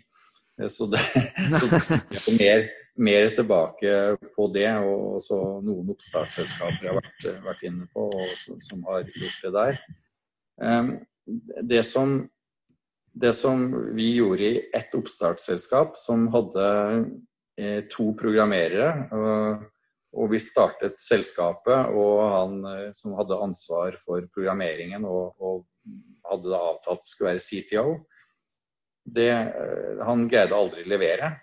Så 0.69 0.91
det, 0.93 1.01
så 1.57 1.73
det 1.73 2.21
er 2.21 2.37
mer 2.37 2.67
mer 3.03 3.33
tilbake 3.37 3.95
på 4.37 4.49
det. 4.55 4.69
Og 4.83 5.17
også 5.19 5.39
noen 5.65 5.91
oppstartsselskaper 5.95 6.87
jeg 6.87 6.93
har 6.93 7.01
vært, 7.01 7.27
vært 7.49 7.67
inne 7.69 7.89
på 7.93 8.09
som, 8.39 8.61
som, 8.63 8.85
har 8.91 9.09
gjort 9.09 9.43
det 9.47 9.53
der. 9.57 9.83
Det 11.73 11.83
som, 11.87 12.17
det 13.13 13.33
som 13.39 13.67
vi 13.97 14.15
gjorde 14.19 14.49
i 14.49 14.63
ett 14.75 14.95
oppstartsselskap 14.97 15.99
som 16.01 16.29
hadde 16.35 16.69
eh, 17.61 17.83
to 17.93 18.13
programmerere, 18.19 18.89
og 20.13 20.29
vi 20.29 20.41
startet 20.43 21.01
selskapet, 21.01 21.93
og 21.97 22.17
han 22.35 22.57
eh, 22.69 22.89
som 22.97 23.15
hadde 23.17 23.41
ansvar 23.41 23.97
for 24.01 24.27
programmeringen 24.35 25.07
og, 25.09 25.39
og 25.41 25.63
hadde 26.29 26.53
da 26.53 26.61
avtalt 26.73 27.07
skulle 27.09 27.33
være 27.33 27.45
CTO, 27.47 27.95
det, 29.03 29.31
eh, 29.31 30.03
han 30.05 30.29
greide 30.31 30.59
aldri 30.59 30.85
levere. 30.89 31.37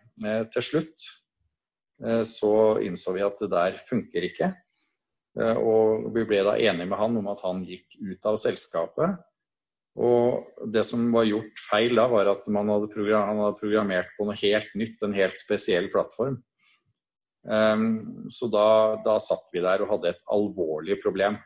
Til 0.52 0.64
slutt 0.66 1.06
så 2.24 2.52
innså 2.80 3.12
vi 3.12 3.24
at 3.26 3.42
det 3.44 3.50
der 3.52 3.78
funker 3.84 4.24
ikke. 4.24 4.54
Eh, 5.38 5.58
og 5.58 6.10
vi 6.16 6.26
ble 6.28 6.44
da 6.46 6.58
enige 6.58 6.90
med 6.90 7.00
han 7.00 7.18
om 7.20 7.32
at 7.32 7.44
han 7.46 7.64
gikk 7.68 8.00
ut 8.02 8.30
av 8.30 8.40
selskapet. 8.42 9.18
Og 10.00 10.68
det 10.72 10.86
som 10.88 11.10
var 11.14 11.28
gjort 11.28 11.64
feil 11.66 11.98
da, 11.98 12.06
var 12.12 12.30
at 12.32 12.46
hadde 12.48 12.60
han 12.62 13.42
hadde 13.42 13.60
programmert 13.60 14.14
på 14.18 14.28
noe 14.28 14.38
helt 14.40 14.72
nytt, 14.80 15.02
en 15.04 15.18
helt 15.18 15.40
spesiell 15.40 15.90
plattform. 15.92 16.38
Um, 17.50 18.28
så 18.32 18.50
da, 18.52 19.00
da, 19.04 19.16
satt 19.24 19.48
vi 19.54 19.64
der 19.64 19.82
og 19.84 19.92
hadde 19.96 20.14
et 20.14 20.22
alvorlig 20.32 21.00
problem. 21.04 21.40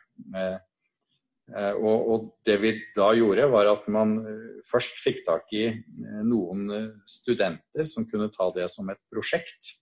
Og, 1.54 1.98
og, 2.14 2.28
det 2.48 2.56
vi 2.62 2.72
da 2.96 3.10
gjorde, 3.18 3.46
var 3.52 3.70
at 3.72 3.88
man 3.92 4.16
først 4.70 5.02
fikk 5.04 5.24
tak 5.26 5.50
i 5.54 5.66
noen 6.24 6.70
studenter 7.10 7.88
som 7.90 8.08
kunne 8.10 8.30
ta 8.34 8.48
det 8.56 8.70
som 8.72 8.90
et 8.94 9.02
prosjekt. 9.12 9.74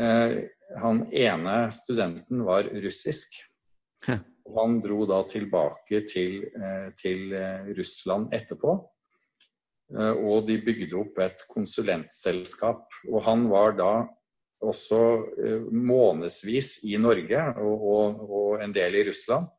Uh, 0.00 0.44
han 0.80 1.04
ene 1.12 1.72
studenten 1.72 2.44
var 2.44 2.68
russisk. 2.82 3.36
og 4.44 4.58
Han 4.58 4.80
dro 4.84 5.04
da 5.08 5.22
tilbake 5.28 6.04
til, 6.08 6.44
eh, 6.52 6.90
til 7.00 7.32
eh, 7.32 7.70
Russland 7.78 8.34
etterpå. 8.34 8.74
Eh, 9.94 10.12
og 10.12 10.46
de 10.48 10.58
bygde 10.64 10.98
opp 11.00 11.18
et 11.24 11.46
konsulentselskap. 11.50 12.86
Og 13.10 13.24
han 13.24 13.48
var 13.52 13.78
da 13.78 13.94
også 14.64 14.98
månedsvis 15.76 16.78
i 16.88 16.96
Norge 16.96 17.40
og, 17.60 17.82
og, 17.84 18.20
og 18.24 18.62
en 18.64 18.72
del 18.72 18.94
i 18.96 19.02
Russland. 19.10 19.50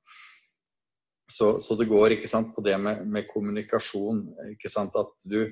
Så, 1.29 1.59
så, 1.61 1.75
det 1.77 1.87
går 1.89 2.15
ikke 2.15 2.29
sant, 2.29 2.51
på 2.55 2.61
det 2.65 2.77
med, 2.81 3.03
med 3.09 3.27
kommunikasjon. 3.29 4.23
ikke 4.53 4.69
sant, 4.69 4.97
At 4.97 5.13
du, 5.25 5.45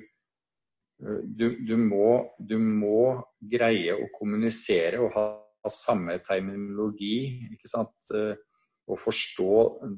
du, 0.98 1.48
du, 1.66 1.74
må, 1.80 2.36
du 2.38 2.56
må 2.58 3.14
greie 3.50 3.96
å 3.96 4.10
kommunisere 4.14 5.02
og 5.02 5.14
ha 5.16 5.24
samme 5.70 6.18
terminologi. 6.24 7.48
ikke 7.54 7.70
sant? 7.70 7.94
Eh, 8.14 8.34
og 8.84 8.98
forstå 9.00 9.52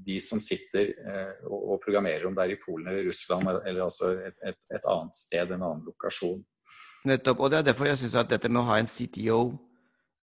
de 0.07 0.21
som 0.23 0.39
sitter 0.39 0.93
eh, 0.95 1.47
og 1.51 1.81
programmerer, 1.83 2.27
om 2.29 2.35
det 2.37 2.45
er 2.45 2.53
i 2.55 2.61
Polen 2.61 2.93
eller 2.93 3.09
Russland 3.09 3.49
eller 3.51 3.83
altså 3.83 4.13
et, 4.15 4.37
et, 4.47 4.59
et 4.71 4.87
annet 4.93 5.19
sted, 5.19 5.51
en 5.51 5.65
annen 5.67 5.83
lokasjon. 5.89 6.39
Nettopp. 7.07 7.41
Og 7.41 7.51
det 7.51 7.59
er 7.59 7.67
derfor 7.71 7.91
jeg 7.91 7.99
syns 7.99 8.15
at 8.19 8.31
dette 8.31 8.51
med 8.51 8.63
å 8.63 8.69
ha 8.69 8.79
en 8.79 8.91
CTO 8.91 9.41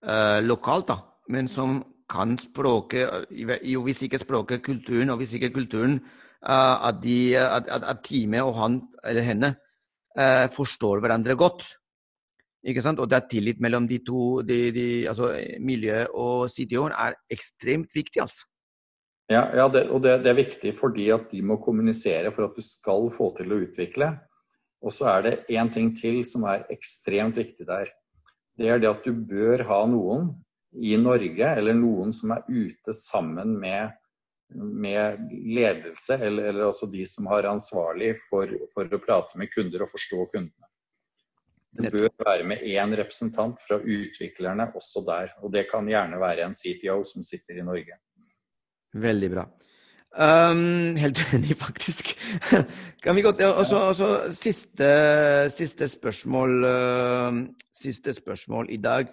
eh, 0.05 0.39
lokalt, 0.45 0.91
da, 0.93 0.99
men 1.33 1.49
som 1.49 1.79
kan 2.11 2.35
språket, 2.37 3.31
jo 3.63 3.81
hvis 3.85 4.03
ikke 4.05 4.19
språket, 4.21 4.63
kulturen, 4.65 5.09
og 5.09 5.21
hvis 5.21 5.33
ikke 5.37 5.53
kulturen, 5.55 5.97
eh, 6.45 6.87
at, 6.87 7.01
de, 7.01 7.17
at, 7.41 7.69
at, 7.81 8.05
teamet 8.05 8.45
og 8.45 8.55
han 8.59 8.81
eller 9.03 9.25
henne 9.25 9.53
uh, 10.19 10.47
forstår 10.53 11.03
hverandre 11.03 11.35
godt. 11.39 11.67
Ikke 12.67 12.83
sant? 12.85 12.99
Og 13.01 13.09
det 13.09 13.17
er 13.17 13.29
tillit 13.31 13.61
mellom 13.63 13.87
de 13.89 13.99
to. 14.05 14.41
De, 14.45 14.59
de, 14.73 14.87
altså, 15.09 15.31
miljø 15.63 16.03
og 16.13 16.49
CDO-en 16.53 16.93
er 16.93 17.17
ekstremt 17.33 17.93
viktig, 17.95 18.21
altså. 18.21 18.45
Ja, 19.31 19.45
ja 19.55 19.67
det, 19.71 19.85
og 19.89 20.03
det, 20.03 20.17
det, 20.25 20.31
er 20.33 20.41
viktig 20.41 20.73
fordi 20.75 21.07
at 21.15 21.29
de 21.31 21.39
må 21.45 21.55
kommunisere 21.63 22.33
for 22.35 22.49
at 22.49 22.57
du 22.57 22.65
skal 22.65 23.07
få 23.15 23.31
til 23.37 23.53
å 23.53 23.61
utvikle. 23.63 24.11
Og 24.81 24.93
så 24.93 25.07
er 25.13 25.25
det 25.25 25.33
én 25.53 25.69
ting 25.73 25.91
til 25.97 26.21
som 26.27 26.45
er 26.49 26.65
ekstremt 26.73 27.37
viktig 27.37 27.67
der. 27.69 27.89
Det 28.57 28.69
er 28.69 28.81
det 28.81 28.89
at 28.89 29.05
du 29.05 29.13
bør 29.13 29.63
ha 29.69 29.83
noen 29.89 30.33
i 30.71 30.95
Norge, 30.99 31.47
eller 31.57 31.75
noen 31.75 32.13
som 32.15 32.33
er 32.35 32.45
ute 32.47 32.93
sammen 32.95 33.55
med, 33.59 33.91
med 34.55 35.29
ledelse, 35.31 36.17
eller, 36.17 36.49
eller 36.51 36.67
altså 36.67 36.87
de 36.91 37.05
som 37.07 37.29
har 37.31 37.47
ansvarlig 37.49 38.15
for, 38.29 38.51
for 38.73 38.91
å 38.91 39.01
prate 39.03 39.39
med 39.39 39.51
kunder 39.53 39.85
og 39.85 39.91
forstå 39.93 40.25
kundene. 40.33 40.67
Det 41.71 41.91
bør 41.93 42.09
være 42.19 42.43
med 42.43 42.63
én 42.67 42.91
representant 42.99 43.61
fra 43.63 43.77
utviklerne 43.79 44.67
også 44.75 45.05
der. 45.07 45.31
Og 45.39 45.53
det 45.53 45.69
kan 45.71 45.87
gjerne 45.87 46.19
være 46.19 46.49
en 46.49 46.55
CTO 46.57 46.97
som 47.07 47.23
sitter 47.23 47.61
i 47.61 47.65
Norge. 47.65 47.95
Veldig 48.91 49.29
bra. 49.31 49.45
Um, 50.11 50.97
helt 50.99 51.21
enig, 51.37 51.55
faktisk. 51.55 52.11
kan 53.03 53.15
vi 53.15 53.23
gå 53.23 53.31
til 53.31 53.53
også, 53.55 53.77
også 53.93 54.09
siste, 54.35 54.89
siste, 55.55 55.87
spørsmål, 55.87 56.57
uh, 56.67 57.39
siste 57.71 58.13
spørsmål 58.19 58.67
i 58.75 58.81
dag. 58.83 59.07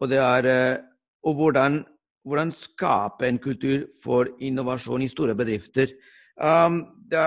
Og 0.00 0.08
det 0.12 0.22
er 0.22 0.46
uh, 0.46 0.84
og 1.26 1.34
hvordan, 1.36 1.82
hvordan 2.30 2.52
skape 2.54 3.26
en 3.28 3.40
kultur 3.42 3.84
for 4.02 4.30
innovasjon 4.40 5.02
i 5.04 5.10
store 5.10 5.34
bedrifter. 5.38 5.92
Um, 6.40 6.82
det 7.10 7.20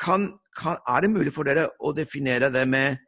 kan, 0.00 0.30
kan, 0.56 0.80
er 0.88 1.04
det 1.04 1.12
mulig 1.12 1.32
for 1.34 1.46
dere 1.46 1.68
å 1.78 1.92
definere 1.94 2.50
det 2.52 2.64
med 2.68 3.02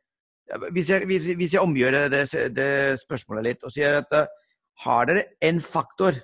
hvis 0.71 0.93
jeg, 0.93 1.07
hvis, 1.11 1.33
hvis 1.35 1.55
jeg 1.57 1.63
omgjør 1.63 1.97
det, 2.07 2.21
det, 2.55 2.71
spørsmålet 3.03 3.49
litt 3.49 3.65
og 3.67 3.73
sier 3.75 3.99
at 3.99 4.13
uh, 4.15 4.29
har 4.85 5.09
dere 5.09 5.25
en 5.43 5.59
faktor 5.59 6.21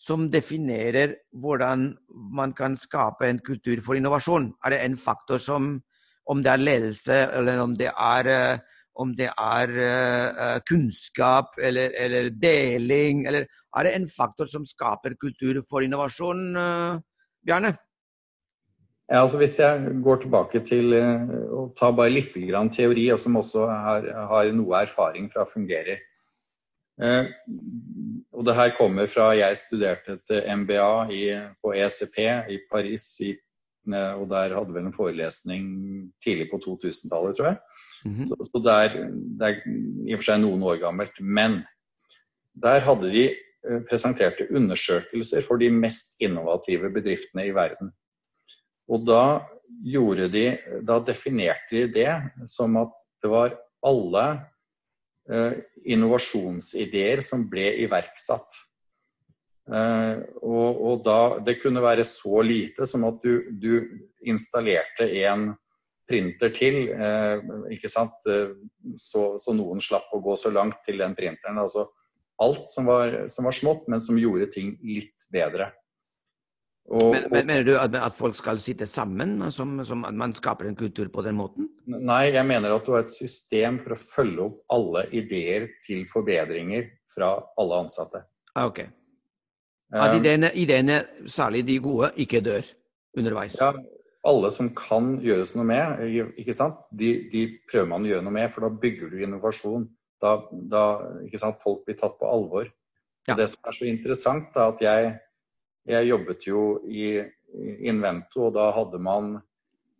som 0.00 0.28
definerer 0.32 1.16
hvordan 1.42 1.88
man 2.36 2.54
kan 2.56 2.76
skape 2.78 3.26
en 3.26 3.40
kultur 3.42 3.82
for 3.84 3.98
innovasjon? 3.98 4.52
Er 4.64 4.76
det 4.76 4.84
en 4.84 4.94
faktor 5.00 5.42
som 5.42 5.72
om 6.30 6.44
det 6.44 6.52
er 6.52 6.62
ledelse, 6.62 7.16
eller 7.40 7.58
om 7.64 7.74
det 7.74 7.90
er, 7.90 8.30
uh, 8.30 8.69
om 8.98 9.12
det 9.16 9.28
er 9.30 9.74
uh, 9.76 10.56
kunnskap 10.66 11.58
eller, 11.62 11.94
eller, 11.98 12.30
deling, 12.34 13.26
eller 13.30 13.46
er 13.46 13.86
det 13.86 13.94
en 13.96 14.08
faktor 14.10 14.50
som 14.50 14.66
skaper 14.66 15.14
kultur 15.20 15.62
for 15.68 15.86
innovasjon, 15.86 16.42
Bjarne? 17.46 17.70
Ja, 19.10 19.22
altså 19.22 19.38
Hvis 19.38 19.56
jeg 19.58 19.94
går 20.02 20.24
tilbake 20.24 20.60
til 20.66 20.94
å 20.94 21.68
ta 21.78 21.92
bare 21.94 22.10
litt 22.10 22.34
grann 22.34 22.70
teori, 22.74 23.08
og 23.14 23.18
som 23.22 23.38
også 23.38 23.66
har, 23.70 24.08
har 24.30 24.50
noe 24.54 24.82
erfaring 24.82 25.30
fra 25.30 25.46
fungerer. 25.46 26.02
Eh, 27.00 27.28
og 28.36 28.44
det 28.44 28.56
her 28.58 28.74
kommer 28.76 29.08
fra 29.08 29.30
jeg 29.38 29.56
studerte 29.56 30.18
et 30.18 30.50
MBA 30.60 30.90
i, 31.16 31.22
på 31.62 31.72
ECP 31.76 32.18
i 32.52 32.58
Paris. 32.70 33.06
I, 33.24 33.34
og 33.90 34.26
der 34.30 34.54
hadde 34.54 34.74
vel 34.74 34.90
en 34.90 34.94
forelesning 34.94 35.64
tidlig 36.22 36.50
på 36.50 36.60
2000-tallet, 36.60 37.38
tror 37.38 37.48
jeg. 37.48 37.56
Mm 38.04 38.14
-hmm. 38.14 38.24
Så, 38.26 38.36
så 38.40 38.58
det, 38.64 38.72
er, 38.72 38.88
det, 39.38 39.48
er, 39.48 39.56
i 40.08 40.14
og 40.14 40.18
for 40.18 40.24
seg 40.24 40.40
noen 40.40 40.62
år 40.62 40.76
gammelt. 40.80 41.20
Men 41.20 41.62
der 42.54 42.80
hadde 42.80 43.10
de 43.12 43.24
presenterte 43.88 44.46
undersøkelser 44.50 45.42
for 45.44 45.60
de 45.60 45.70
mest 45.70 46.16
innovative 46.20 46.90
bedriftene 46.90 47.46
i 47.46 47.54
verden. 47.54 47.92
Og 48.88 49.06
da 49.06 49.42
de 49.80 50.58
Da 50.82 50.98
definerte 50.98 51.86
de 51.86 51.92
det 51.92 52.22
som 52.46 52.76
at 52.76 52.92
det 53.22 53.30
var 53.30 53.54
alle 53.86 54.24
eh, 55.30 55.52
innovasjonsideer 55.84 57.20
som 57.20 57.48
ble 57.48 57.76
iverksatt. 57.84 58.56
Eh, 59.70 60.16
og, 60.42 60.82
og, 60.82 61.04
da 61.04 61.38
Det 61.38 61.60
kunne 61.62 61.82
være 61.82 62.04
så 62.04 62.42
lite 62.42 62.86
som 62.86 63.04
at 63.04 63.20
du, 63.22 63.50
du 63.52 63.88
installerte 64.26 65.06
en 65.24 65.54
printer 66.10 66.52
til, 66.54 66.82
eh, 66.90 67.42
ikke 67.74 67.90
sant? 67.90 68.18
Eh, 68.28 68.52
så, 68.98 69.32
så, 69.40 69.54
noen 69.56 69.82
slapp 69.82 70.10
å 70.14 70.22
gå 70.24 70.36
så 70.38 70.52
langt 70.54 70.82
til 70.86 71.00
den 71.00 71.16
printeren. 71.18 71.60
Altså 71.62 71.86
alt 72.40 72.70
som 72.72 72.88
var, 72.88 73.22
som 73.32 73.46
var 73.48 73.56
smått, 73.56 73.86
men 73.92 74.02
som 74.02 74.18
gjorde 74.18 74.50
ting 74.54 74.74
litt 74.82 75.28
bedre. 75.32 75.70
Og, 76.90 77.12
men, 77.14 77.26
men, 77.30 77.46
Mener 77.46 77.66
du 77.66 77.74
at, 77.78 77.94
at, 77.94 78.14
folk 78.16 78.34
skal 78.34 78.58
sitte 78.58 78.86
sammen, 78.88 79.36
som, 79.54 79.76
som, 79.86 80.02
at 80.08 80.16
man 80.16 80.32
skaper 80.34 80.66
en 80.66 80.78
kultur 80.78 81.10
på 81.12 81.22
den 81.22 81.36
måten? 81.38 81.68
Nei, 81.86 82.32
jeg 82.34 82.46
mener 82.48 82.74
at 82.74 82.86
du 82.86 82.96
har 82.96 83.04
et 83.04 83.12
system 83.12 83.78
for 83.84 83.94
å 83.94 84.00
følge 84.00 84.46
opp 84.48 84.74
alle 84.74 85.04
ideer 85.14 85.68
til 85.86 86.02
forbedringer 86.10 86.88
fra 87.12 87.36
alle 87.60 87.84
ansatte. 87.84 88.24
Ah, 88.56 88.66
ok. 88.66 88.82
At 89.90 90.14
um, 90.14 90.18
ideene, 90.18 90.50
ideene, 90.58 90.98
særlig 91.30 91.62
de 91.68 91.78
gode, 91.82 92.10
ikke 92.22 92.42
dør 92.42 92.66
underveis? 93.18 93.58
Ja, 93.60 93.70
alle 94.26 94.50
som 94.52 94.68
kan 94.76 95.14
gjøres 95.24 95.54
noe 95.56 95.64
med, 95.68 96.02
ikke 96.40 96.54
sant? 96.56 96.82
De, 96.92 97.14
de 97.32 97.46
prøver 97.70 97.88
man 97.88 98.04
å 98.04 98.10
gjøre 98.10 98.26
noe 98.26 98.36
med, 98.36 98.50
for 98.52 98.66
da 98.66 98.70
bygger 98.82 99.12
du 99.12 99.22
innovasjon. 99.24 99.86
Da, 100.20 100.34
da 100.50 100.84
ikke 101.24 101.40
sant? 101.40 101.62
Folk 101.62 101.86
blir 101.86 101.96
tatt 101.96 102.18
på 102.20 102.28
alvor. 102.28 102.68
Ja. 103.28 103.36
Det 103.38 103.48
som 103.52 103.70
er 103.70 103.76
så 103.76 103.88
interessant, 103.88 104.56
er 104.56 104.74
at 104.74 104.84
jeg 104.84 105.12
jeg 105.88 106.10
jobbet 106.10 106.48
jo 106.48 106.64
i 106.86 107.20
Invento, 107.88 108.46
og 108.48 108.54
da 108.54 108.68
hadde 108.76 109.00
man 109.02 109.38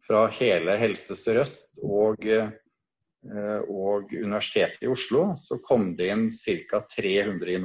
fra 0.05 0.27
hele 0.33 0.77
Helse 0.81 1.17
Sør-Øst 1.19 1.81
og, 1.83 2.27
eh, 2.27 2.51
og, 3.67 4.13
Universitetet 4.15 4.85
i 4.85 4.91
Oslo, 4.91 5.33
så 5.37 5.59
kom 5.65 5.91
det 5.99 6.11
inn 6.13 6.29
ca. 6.71 6.83
300 6.95 7.57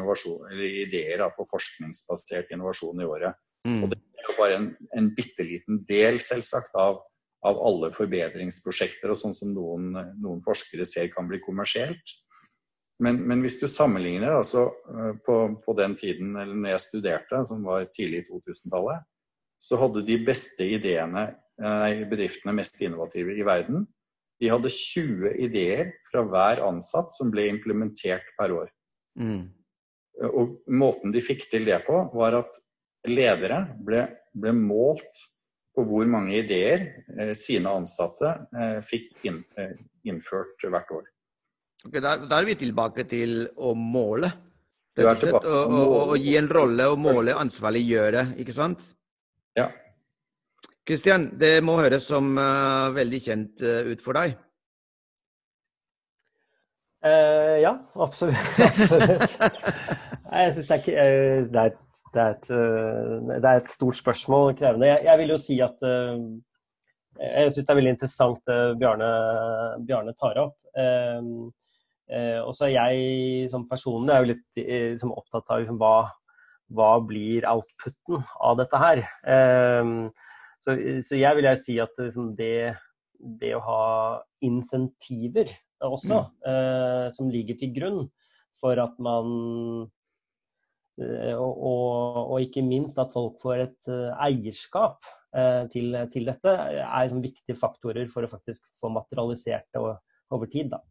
ideer 0.65 1.25
på 1.35 1.45
forskningsbasert 1.51 2.51
innovasjon 2.55 3.01
i 3.03 3.07
året. 3.07 3.37
Mm. 3.67 3.83
Og 3.83 3.93
det 3.93 4.01
jo 4.35 4.43
bare 4.43 4.59
en, 4.59 4.69
en 4.97 5.09
bitte 5.15 5.45
liten 5.45 5.81
del, 5.87 6.19
selvsagt, 6.23 6.75
av, 6.75 6.99
av, 7.45 7.61
alle 7.69 7.91
forbedringsprosjekter 7.95 9.13
og 9.13 9.19
sånn 9.19 9.35
som 9.35 9.55
noen, 9.55 9.89
noen, 10.21 10.43
forskere 10.45 10.87
ser 10.87 11.09
kan 11.13 11.29
bli 11.29 11.41
kommersielt. 11.43 12.15
Men, 13.03 13.19
men 13.27 13.41
hvis 13.43 13.57
du 13.59 13.67
sammenligner 13.67 14.37
altså, 14.37 14.69
på, 15.25 15.39
på, 15.65 15.75
den 15.75 15.97
tiden 15.99 16.35
eller 16.39 16.55
når 16.55 16.75
jeg 16.75 16.85
studerte, 16.85 17.41
som 17.49 17.65
var 17.67 17.89
tidlig 17.95 18.23
i 18.23 18.27
2000-tallet, 18.29 19.03
så 19.59 19.79
hadde 19.81 20.05
de 20.07 20.19
beste 20.23 20.67
ideene 20.77 21.27
i 21.59 22.03
bedriftene 22.07 22.55
mest 22.55 22.79
innovative 22.83 23.35
i 23.35 23.43
verden. 23.47 23.85
De 24.39 24.51
hadde 24.51 24.71
20 24.71 25.35
ideer 25.45 25.93
fra 26.09 26.23
hver 26.27 26.63
ansatt 26.65 27.15
som 27.15 27.31
ble 27.31 27.47
implementert 27.51 28.27
per 28.39 28.51
år. 28.55 28.71
Mm. 29.19 29.47
Og 30.27 30.59
måten 30.71 31.11
de 31.15 31.23
fikk 31.23 31.47
til 31.51 31.67
det 31.67 31.81
på, 31.87 31.97
var 32.15 32.41
at 32.41 32.59
ledere 33.07 33.61
ble, 33.85 34.05
ble 34.35 34.53
målt 34.55 35.23
på 35.75 35.83
hvor 35.87 36.07
mange 36.07 36.37
ideer 36.39 36.85
eh, 37.17 37.33
sine 37.37 37.71
ansatte 37.75 38.31
eh, 38.55 38.79
fikk 38.85 39.25
inn, 39.27 39.41
eh, 39.59 39.75
innført 40.07 40.63
hvert 40.63 40.91
år. 40.95 41.07
Okay, 41.85 42.01
da, 42.01 42.15
er 42.17 42.47
vi 42.47 42.57
tilbake 42.57 43.05
til 43.09 43.43
å 43.57 43.75
måle. 43.77 44.31
Rett 44.95 45.25
og 45.27 45.27
slett. 45.27 45.47
Å 45.51 46.15
gi 46.17 46.37
en 46.39 46.47
rolle 46.47 46.87
og 46.87 47.01
måle, 47.03 47.35
ansvarliggjøre, 47.35 48.29
ikke 48.41 48.55
sant? 48.55 48.93
Ja. 49.59 49.67
Kristian, 50.87 51.27
det 51.39 51.59
må 51.65 51.75
høres 51.81 52.07
som 52.07 52.35
uh, 52.37 52.93
veldig 52.95 53.19
kjent 53.25 53.63
uh, 53.65 53.91
ut 53.91 54.03
for 54.05 54.17
deg? 54.17 54.37
Uh, 57.05 57.57
ja, 57.61 57.73
absolutt. 58.01 58.37
absolutt. 58.69 59.35
jeg 60.31 60.55
syns 60.55 60.71
det, 60.71 60.79
det, 61.53 61.65
det, 62.15 62.25
det, 62.47 63.43
er 63.43 63.61
et 63.61 63.71
stort 63.71 63.99
spørsmål, 63.99 64.55
krevende. 64.57 64.89
Jeg, 64.89 65.05
jeg 65.09 65.21
vil 65.21 65.33
jo 65.35 65.39
si 65.41 65.59
at 65.63 65.85
jeg 65.85 67.51
syns 67.51 67.61
det 67.61 67.71
er 67.71 67.79
veldig 67.79 67.93
interessant 67.95 68.41
det 68.49 68.59
Bjarne, 68.81 69.11
Bjarne 69.87 70.15
tar 70.19 70.41
opp. 70.41 70.57
og 70.75 72.51
så 72.57 72.67
er 72.67 72.73
jeg 72.73 73.49
som 73.53 73.63
person 73.69 74.09
er 74.09 74.19
jo 74.23 74.33
litt 74.33 74.59
liksom, 74.59 75.13
opptatt 75.15 75.47
av 75.47 75.61
liksom, 75.61 75.79
hva, 75.79 76.09
hva 76.75 76.89
blir 77.07 77.47
outputen 77.47 78.25
av 78.43 78.59
dette 78.59 78.81
her. 78.83 79.03
Så, 80.65 80.75
så 81.05 81.19
jeg 81.19 81.37
vil 81.37 81.47
jeg 81.51 81.61
si 81.61 81.77
at 81.83 81.95
liksom, 82.01 82.33
det, 82.37 82.73
det, 83.19 83.53
å 83.55 83.63
ha 83.63 83.83
insentiver 84.45 85.51
også, 85.85 86.23
mm. 86.25 86.47
eh, 86.49 87.07
som 87.15 87.29
ligger 87.31 87.59
til 87.59 87.73
grunn 87.75 87.99
for 88.55 88.79
at 88.81 88.95
man 89.03 89.27
eh, 89.83 89.91
og, 90.95 91.53
og, 91.53 92.17
og, 92.21 92.35
ikke 92.43 92.63
minst 92.63 92.99
at 93.01 93.13
folk 93.13 93.39
får 93.41 93.63
et 93.65 93.89
uh, 93.91 94.13
eierskap 94.23 95.03
uh, 95.35 95.63
til, 95.71 95.95
til, 96.13 96.27
dette, 96.29 96.53
er 96.55 97.05
liksom, 97.05 97.23
viktige 97.23 97.57
faktorer 97.59 98.07
for 98.11 98.23
å 98.23 98.31
faktisk 98.31 98.67
få 98.79 98.91
materialisert 98.95 99.67
det 99.75 99.81
over 100.35 100.49
tid. 100.51 100.71
Da. 100.71 100.81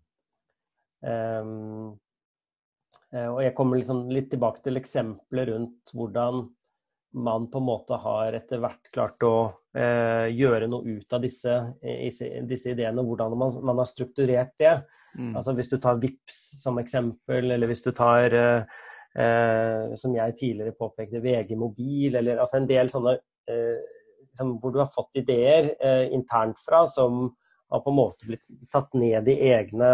og 3.29 3.41
jeg 3.43 3.53
kommer 3.59 3.77
liksom 3.77 4.07
litt 4.15 4.31
tilbake 4.33 4.63
til 4.65 4.79
eksempler 4.81 5.51
rundt 5.51 5.91
hvordan 5.93 6.45
man 7.15 7.51
på 7.51 7.59
en 7.59 7.67
måte 7.67 7.99
har 8.03 8.35
etter 8.35 8.61
hvert 8.63 8.91
klart 8.95 9.23
å 9.27 9.35
eh, 9.77 10.27
gjøre 10.35 10.67
noe 10.71 10.97
ut 10.99 11.15
av 11.15 11.23
disse, 11.23 11.55
disse 12.49 12.73
ideene, 12.75 13.05
hvordan 13.07 13.37
man, 13.39 13.55
man, 13.63 13.81
har 13.83 13.89
strukturert 13.89 14.55
det. 14.59 14.75
Mm. 15.15 15.37
Altså 15.39 15.55
Hvis 15.55 15.71
du 15.71 15.77
tar 15.79 16.01
VIPS 16.03 16.41
som 16.63 16.81
eksempel, 16.83 17.53
eller 17.55 17.71
hvis 17.71 17.85
du 17.87 17.93
tar, 17.95 18.35
eh, 18.35 18.65
eh, 18.65 18.91
som 19.15 20.15
jeg 20.17 20.35
tidligere 20.35 20.75
påpekte, 20.75 21.21
VG 21.23 21.53
Mobil, 21.55 22.17
eller 22.19 22.41
altså 22.43 22.57
en 22.59 22.65
del 22.67 22.89
sånne 22.91 23.13
liksom, 24.35 24.59
hvor 24.59 24.73
du 24.75 24.81
har 24.83 24.91
fått 24.91 25.23
ideer 25.23 25.75
eh, 25.79 26.13
internt 26.15 26.59
fra 26.59 26.85
som 26.91 27.29
har 27.71 27.81
på 27.81 27.91
en 27.91 27.97
måte 27.97 28.27
blitt 28.27 28.45
satt 28.67 28.95
ned 28.99 29.29
i 29.31 29.37
egne, 29.55 29.91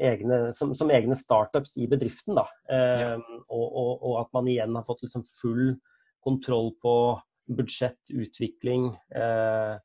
egne 0.00 0.40
som, 0.56 0.72
som, 0.74 0.90
egne 0.90 1.16
startups 1.16 1.76
i 1.76 1.86
bedriften. 1.90 2.38
Da. 2.38 2.46
Eh, 2.70 3.04
ja. 3.04 3.12
og, 3.48 3.66
og, 3.68 3.92
og, 4.02 4.14
at 4.22 4.32
man 4.36 4.48
igjen 4.48 4.74
har 4.76 4.86
fått 4.86 5.04
liksom 5.04 5.26
full 5.28 5.76
kontroll 6.24 6.72
på 6.82 6.94
budsjett, 7.58 8.00
utvikling. 8.12 8.90
Eh, 9.12 9.76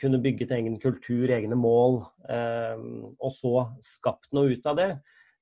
kunne 0.00 0.20
bygget 0.20 0.52
egen 0.56 0.80
kultur, 0.82 1.30
egne 1.30 1.56
mål, 1.58 2.00
eh, 2.28 2.80
og 3.16 3.32
så 3.32 3.68
skapt 3.80 4.32
noe 4.36 4.56
ut 4.56 4.66
av 4.68 4.80
det. 4.80 4.90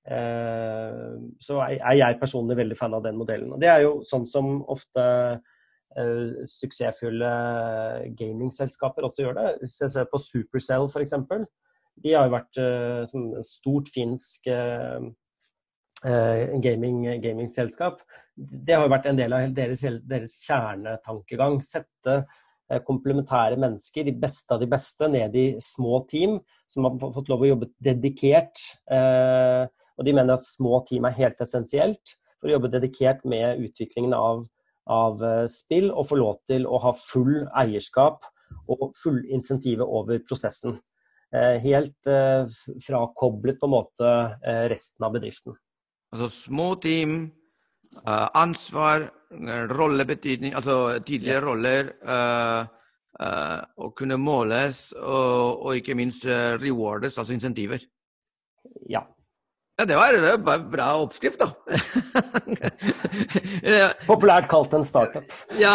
Eh, 0.04 1.10
så 1.40 1.58
er 1.64 1.98
jeg 1.98 2.20
personlig 2.20 2.58
veldig 2.60 2.78
fan 2.78 2.96
av 2.96 3.04
den 3.06 3.18
modellen. 3.20 3.52
Og 3.56 3.62
det 3.62 3.70
er 3.72 3.84
jo 3.86 3.98
sånn 4.06 4.26
som 4.28 4.56
ofte 4.70 5.04
uh, 5.40 6.46
suksessfulle 6.50 7.34
gamingselskaper 8.18 9.06
også 9.08 9.24
gjør 9.24 9.38
det. 9.38 9.50
Hvis 9.62 9.78
jeg 9.82 9.94
ser 9.94 10.10
på 10.10 10.20
Supercell 10.22 10.88
f.eks. 10.90 11.16
De 12.04 12.16
har 12.16 12.26
jo 12.26 12.34
vært 12.34 12.60
uh, 12.60 13.04
sånn 13.08 13.30
stort 13.46 13.92
finsk 13.94 14.50
gaming, 16.04 16.96
gamingselskap 17.22 18.02
det 18.36 18.74
har 18.74 18.84
jo 18.84 18.92
vært 18.92 19.06
en 19.10 19.18
del 19.18 19.34
av 19.34 19.52
deres, 19.54 19.82
deres 20.02 20.34
kjernetankegang. 20.42 21.60
Sette 21.64 22.16
eh, 22.16 22.80
komplementære 22.86 23.58
mennesker, 23.60 24.06
de 24.06 24.16
beste 24.24 24.56
av 24.56 24.62
de 24.62 24.68
beste, 24.70 25.08
ned 25.10 25.36
i 25.38 25.46
små 25.62 26.02
team 26.10 26.38
som 26.70 26.88
har 26.88 27.14
fått 27.14 27.30
lov 27.30 27.44
å 27.44 27.52
jobbe 27.52 27.70
dedikert. 27.82 28.64
Eh, 28.90 29.62
og 29.98 30.06
de 30.06 30.14
mener 30.16 30.38
at 30.38 30.46
små 30.46 30.80
team 30.88 31.06
er 31.08 31.16
helt 31.18 31.40
essensielt 31.42 32.16
for 32.38 32.48
å 32.48 32.56
jobbe 32.56 32.72
dedikert 32.72 33.22
med 33.28 33.62
utviklingen 33.64 34.14
av, 34.16 34.44
av 34.90 35.22
eh, 35.24 35.44
spill, 35.50 35.90
og 35.92 36.08
få 36.10 36.18
lov 36.20 36.40
til 36.48 36.66
å 36.66 36.80
ha 36.82 36.94
full 36.98 37.44
eierskap 37.56 38.26
og 38.70 38.90
full 39.00 39.22
insentivet 39.32 39.86
over 39.86 40.20
prosessen. 40.26 40.78
Helt 41.34 42.06
frakoblet 42.84 43.56
på 43.58 43.66
en 43.66 43.72
måte 43.72 44.10
resten 44.70 45.02
av 45.02 45.16
bedriften. 45.16 45.56
Altså 46.14 46.28
små 46.30 46.68
team, 46.78 47.16
ansvar, 48.06 49.08
rollebetydning, 49.72 50.54
altså 50.54 51.00
tydelige 51.00 51.40
yes. 51.40 51.46
roller. 51.48 51.90
Å 53.18 53.90
kunne 53.98 54.20
måles, 54.22 54.84
og, 55.00 55.66
og 55.66 55.80
ikke 55.80 55.98
minst 55.98 56.28
rewardes, 56.62 57.18
altså 57.18 57.34
insentiver. 57.34 57.82
Ja. 58.86 59.02
Ja, 59.74 59.84
Det 59.84 59.96
var 59.98 60.14
en 60.14 60.70
bra 60.70 60.86
oppskrift, 61.02 61.40
da. 61.40 61.50
Populært 64.10 64.46
kalt 64.50 64.74
en 64.78 64.86
startup. 64.86 65.26
ja. 65.58 65.74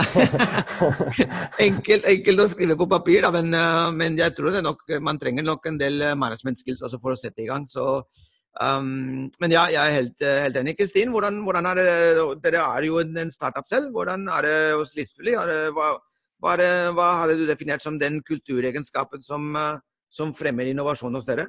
enkelt, 1.67 2.07
enkelt, 2.07 2.39
å 2.39 2.47
skrive 2.47 2.79
på 2.79 2.87
papir, 2.87 3.21
da, 3.25 3.33
men, 3.35 3.51
men 3.99 4.15
jeg 4.19 4.37
tror 4.37 4.55
det 4.55 4.63
nok, 4.63 4.85
man 5.03 5.19
trenger 5.19 5.43
nok 5.43 5.67
en 5.67 5.79
del 5.81 5.99
management 6.15 6.61
skills 6.61 6.83
for 6.95 7.11
å 7.11 7.19
sette 7.19 7.43
i 7.43 7.49
gang. 7.51 7.67
Så 7.67 8.01
Um, 8.59 9.29
men 9.39 9.53
ja, 9.53 9.67
jeg 9.71 9.79
er 9.79 9.93
helt, 9.93 10.21
eh, 10.25 10.41
helt 10.43 10.57
enig. 10.59 10.75
Kristin, 10.75 11.13
hvordan, 11.13 11.37
hvordan, 11.45 11.67
er 11.69 11.77
det 11.79 12.41
Dere 12.43 12.63
er 12.65 12.87
jo 12.87 12.97
en 12.99 13.31
startup 13.31 13.67
selv. 13.69 13.91
Hvordan 13.95 14.27
er 14.27 14.41
det 14.43 14.55
hos 14.73 14.91
Listfully? 14.97 15.35
Hva, 15.75 15.93
hva, 16.43 16.55
hva 16.95 17.07
hadde 17.21 17.37
du 17.39 17.45
definert 17.47 17.85
som 17.85 17.99
den 18.01 18.19
kulturegenskapen 18.25 19.23
som, 19.23 19.55
eh, 19.55 19.79
som 20.11 20.33
fremmer 20.35 20.67
innovasjon 20.67 21.15
hos 21.15 21.29
dere? 21.29 21.47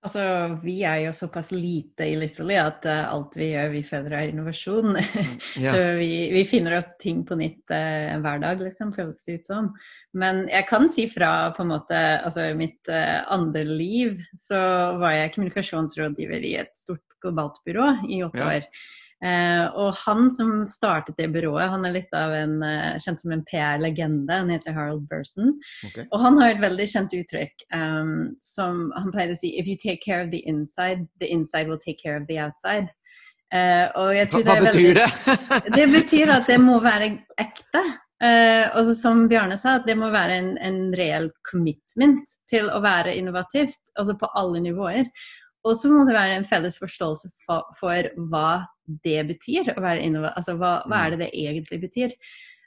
Altså, 0.00 0.22
Vi 0.62 0.78
er 0.88 1.02
jo 1.04 1.12
såpass 1.12 1.50
lite 1.52 2.06
i 2.08 2.14
Lissoli 2.16 2.56
at 2.56 2.86
uh, 2.88 3.10
alt 3.12 3.34
vi 3.36 3.50
gjør, 3.50 3.72
vi 3.74 3.82
føler 3.84 4.14
er 4.16 4.30
innovasjon. 4.30 4.94
Mm, 4.96 5.34
ja. 5.64 5.74
så 5.74 5.82
vi, 5.98 6.12
vi, 6.32 6.44
finner 6.48 6.78
opp 6.78 6.94
ting 7.02 7.20
på 7.28 7.36
nytt 7.36 7.74
uh, 7.74 8.16
hver 8.24 8.40
dag, 8.40 8.62
liksom, 8.64 8.94
føles 8.96 9.20
det 9.26 9.40
ut 9.40 9.50
som. 9.50 9.68
Men 10.16 10.46
jeg 10.48 10.66
kan 10.70 10.88
si 10.90 11.04
fra 11.06 11.52
på 11.54 11.62
en 11.62 11.70
måte 11.70 11.98
Altså, 12.00 12.48
i 12.48 12.56
mitt 12.58 12.88
uh, 12.88 13.20
andre 13.30 13.66
liv 13.68 14.16
så 14.40 14.58
var 15.02 15.18
jeg 15.18 15.34
kommunikasjonsrådgiver 15.36 16.48
i 16.48 16.56
et 16.64 16.72
stort 16.80 17.04
globalt 17.20 17.60
byrå 17.68 17.92
i 18.08 18.22
åtte 18.24 18.40
ja. 18.40 18.56
år. 18.56 18.88
Uh, 19.20 19.66
og 19.76 19.98
han 20.00 20.30
som 20.32 20.62
startet 20.64 21.18
det 21.20 21.26
byrået, 21.34 21.68
han 21.68 21.84
er 21.84 21.92
litt 21.92 22.14
av 22.16 22.32
en 22.32 22.54
uh, 22.64 22.96
kjent 22.96 23.20
som 23.20 23.34
en 23.34 23.42
PR-legende. 23.44 24.32
Han 24.32 24.52
heter 24.52 24.72
Harold 24.72 25.04
Burson. 25.10 25.58
Okay. 25.84 26.06
Og 26.08 26.22
han 26.22 26.38
har 26.40 26.54
et 26.54 26.62
veldig 26.62 26.86
kjent 26.88 27.16
uttrykk 27.18 27.66
um, 27.76 28.30
som 28.40 28.86
han 28.96 29.12
pleide 29.12 29.36
å 29.36 29.40
si 29.42 29.52
If 29.60 29.68
you 29.68 29.76
take 29.76 30.00
care 30.00 30.24
of 30.24 30.30
the 30.32 30.40
inside, 30.48 31.04
the 31.20 31.28
inside 31.28 31.68
will 31.68 31.80
take 31.80 32.00
care 32.00 32.16
of 32.16 32.24
the 32.30 32.38
outside. 32.40 32.88
Uh, 33.52 33.92
Hva 33.92 34.14
det 34.14 34.30
betyr 34.30 34.62
veldig, 34.64 34.94
det? 34.96 35.10
det 35.76 35.86
betyr 35.92 36.32
at 36.38 36.48
det 36.48 36.56
må 36.62 36.78
være 36.80 37.12
ekte. 37.40 37.84
og 38.20 38.82
så, 38.84 38.94
som 38.94 39.22
Bjarne 39.28 39.56
sa, 39.56 39.78
at 39.80 39.86
det 39.88 39.96
må 39.96 40.10
være 40.12 40.34
en, 40.36 40.50
en 40.60 40.80
reell 40.96 41.30
commitment 41.48 42.24
til 42.52 42.68
å 42.72 42.80
være 42.84 43.14
innovativt. 43.16 43.80
Altså 43.98 44.16
på 44.20 44.28
alle 44.36 44.60
nivåer. 44.64 45.08
Og 45.64 45.76
så 45.76 45.90
må 45.92 46.04
det 46.08 46.16
være 46.16 46.38
en 46.38 46.46
felles 46.48 46.78
forståelse 46.80 47.32
for, 47.46 47.66
for 47.80 48.12
hva 48.32 48.62
det 49.04 49.24
betyr 49.28 49.74
å 49.74 49.82
være 49.82 50.06
innovativ. 50.06 50.38
Altså 50.38 50.54
hva, 50.58 50.78
hva, 50.88 51.02
er 51.04 51.14
det 51.14 51.26
det 51.26 51.34
egentlig 51.36 51.80
betyr? 51.84 52.14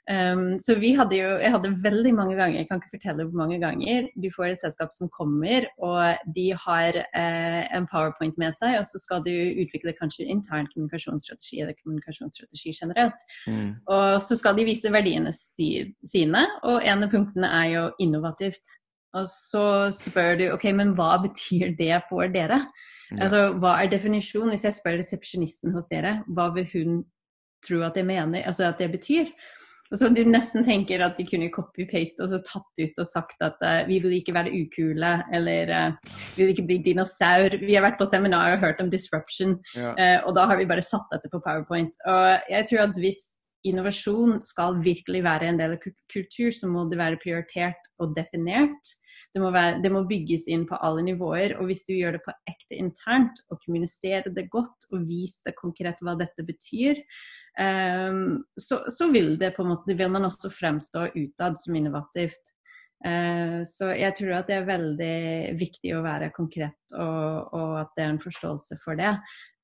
Um, 0.04 0.58
så 0.60 0.74
vi 0.76 0.90
hadde 0.92 1.16
jo 1.16 1.28
Jeg 1.40 1.48
hadde 1.54 1.70
veldig 1.80 2.10
mange 2.12 2.34
ganger, 2.36 2.58
jeg 2.58 2.66
kan 2.68 2.76
ikke 2.76 2.98
fortelle 2.98 3.24
hvor 3.24 3.38
mange 3.40 3.56
ganger, 3.62 4.10
du 4.20 4.28
får 4.34 4.50
et 4.50 4.60
selskap 4.60 4.92
som 4.92 5.08
kommer, 5.08 5.64
og 5.80 6.28
de 6.36 6.50
har 6.66 6.98
eh, 7.00 7.62
en 7.72 7.88
powerpoint 7.88 8.36
med 8.36 8.52
seg, 8.58 8.76
og 8.82 8.84
så 8.84 9.00
skal 9.00 9.24
du 9.24 9.32
utvikle 9.32 9.96
kanskje 9.96 10.28
intern 10.28 10.68
kommunikasjonsstrategi 10.74 11.62
eller 11.64 11.78
kommunikasjonsstrategi 11.80 12.76
generelt. 12.82 13.24
Mm. 13.48 13.70
Og 13.96 14.20
så 14.20 14.36
skal 14.36 14.60
de 14.60 14.68
vise 14.68 14.92
verdiene 14.92 15.32
si, 15.32 15.70
sine, 16.04 16.44
og 16.68 16.84
en 16.84 17.08
av 17.08 17.14
punktene 17.16 17.54
er 17.62 17.70
jo 17.72 17.88
innovativt. 18.04 18.76
Og 19.14 19.28
så 19.30 19.64
spør 19.94 20.38
du 20.40 20.44
ok, 20.54 20.68
men 20.74 20.94
hva 20.98 21.16
betyr 21.22 21.74
det 21.78 22.02
for 22.08 22.26
dere? 22.34 22.64
Ja. 23.12 23.26
Altså, 23.26 23.42
Hva 23.62 23.76
er 23.78 23.90
definisjonen? 23.92 24.54
Hvis 24.54 24.64
jeg 24.66 24.78
spør 24.78 24.98
resepsjonisten 24.98 25.74
hos 25.74 25.90
dere, 25.90 26.22
hva 26.34 26.48
vil 26.54 26.66
hun 26.72 27.04
tro 27.64 27.84
at 27.86 27.94
det 27.96 28.06
mener, 28.06 28.42
altså 28.42 28.66
at 28.68 28.80
det 28.82 28.90
betyr? 28.92 29.30
Og 29.92 29.98
så 30.00 30.08
Du 30.10 30.24
nesten 30.26 30.64
tenker 30.66 31.04
at 31.04 31.18
de 31.20 31.26
kunne 31.28 31.52
copy-paste 31.52 32.24
og 32.24 32.30
så 32.32 32.40
tatt 32.42 32.80
ut 32.80 32.98
og 32.98 33.06
sagt 33.06 33.44
at 33.44 33.60
uh, 33.62 33.84
vi 33.86 34.00
vil 34.02 34.16
ikke 34.16 34.34
være 34.34 34.50
ukule, 34.50 35.12
eller 35.30 35.70
uh, 35.70 36.14
vi 36.34 36.42
vil 36.42 36.54
ikke 36.54 36.66
bli 36.66 36.78
dinosaur. 36.82 37.54
Vi 37.60 37.76
har 37.76 37.84
vært 37.84 38.00
på 38.00 38.08
seminar 38.10 38.56
og 38.56 38.64
hørt 38.64 38.80
om 38.82 38.90
disruption, 38.90 39.58
ja. 39.76 39.92
uh, 39.94 40.18
og 40.26 40.34
da 40.38 40.48
har 40.50 40.58
vi 40.58 40.66
bare 40.66 40.82
satt 40.82 41.06
dette 41.12 41.30
på 41.30 41.42
Powerpoint. 41.44 41.94
Og 42.10 42.50
jeg 42.50 42.66
tror 42.70 42.88
at 42.88 42.98
hvis 42.98 43.22
innovasjon 43.64 44.40
skal 44.44 44.80
virkelig 44.82 45.22
være 45.24 45.52
en 45.52 45.60
del 45.60 45.76
av 45.76 45.86
kultur, 46.12 46.50
så 46.50 46.68
må 46.68 46.88
det 46.90 46.98
være 47.00 47.20
prioritert 47.22 47.92
og 48.02 48.16
definert. 48.16 48.94
Det 49.34 49.42
må, 49.42 49.50
være, 49.50 49.80
det 49.82 49.90
må, 49.90 50.04
bygges 50.06 50.46
inn 50.52 50.62
på 50.68 50.78
alle 50.86 51.02
nivåer. 51.08 51.56
Og 51.58 51.66
hvis 51.66 51.82
du 51.88 51.96
gjør 51.96 52.14
det 52.16 52.22
på 52.22 52.34
ekte 52.46 52.76
internt, 52.78 53.40
og 53.50 53.58
kommuniserer 53.64 54.30
det 54.30 54.46
godt 54.52 54.86
og 54.92 55.08
viser 55.08 55.56
konkret 55.58 55.98
hva 56.06 56.14
dette 56.20 56.44
betyr, 56.46 57.00
um, 57.58 58.44
så, 58.54 58.84
så, 58.86 59.08
vil 59.10 59.34
det 59.40 59.56
på 59.56 59.64
en 59.64 59.72
måte, 59.72 59.96
vil 59.98 60.12
man 60.14 60.28
også 60.28 60.52
fremstå 60.54 61.08
utad 61.16 61.58
som 61.58 61.74
innovativt. 61.74 62.52
Uh, 63.04 63.66
så 63.66 63.90
jeg 63.98 64.14
tror 64.20 64.36
at 64.38 64.52
det 64.52 64.60
er 64.60 64.68
veldig 64.70 65.16
viktig 65.58 65.96
å 65.96 66.04
være 66.06 66.30
konkret, 66.36 66.78
og, 66.94 67.50
og 67.58 67.74
at 67.82 67.90
det 67.98 68.06
er 68.06 68.14
en 68.14 68.22
forståelse 68.22 68.78
for 68.84 69.02
det. 69.02 69.16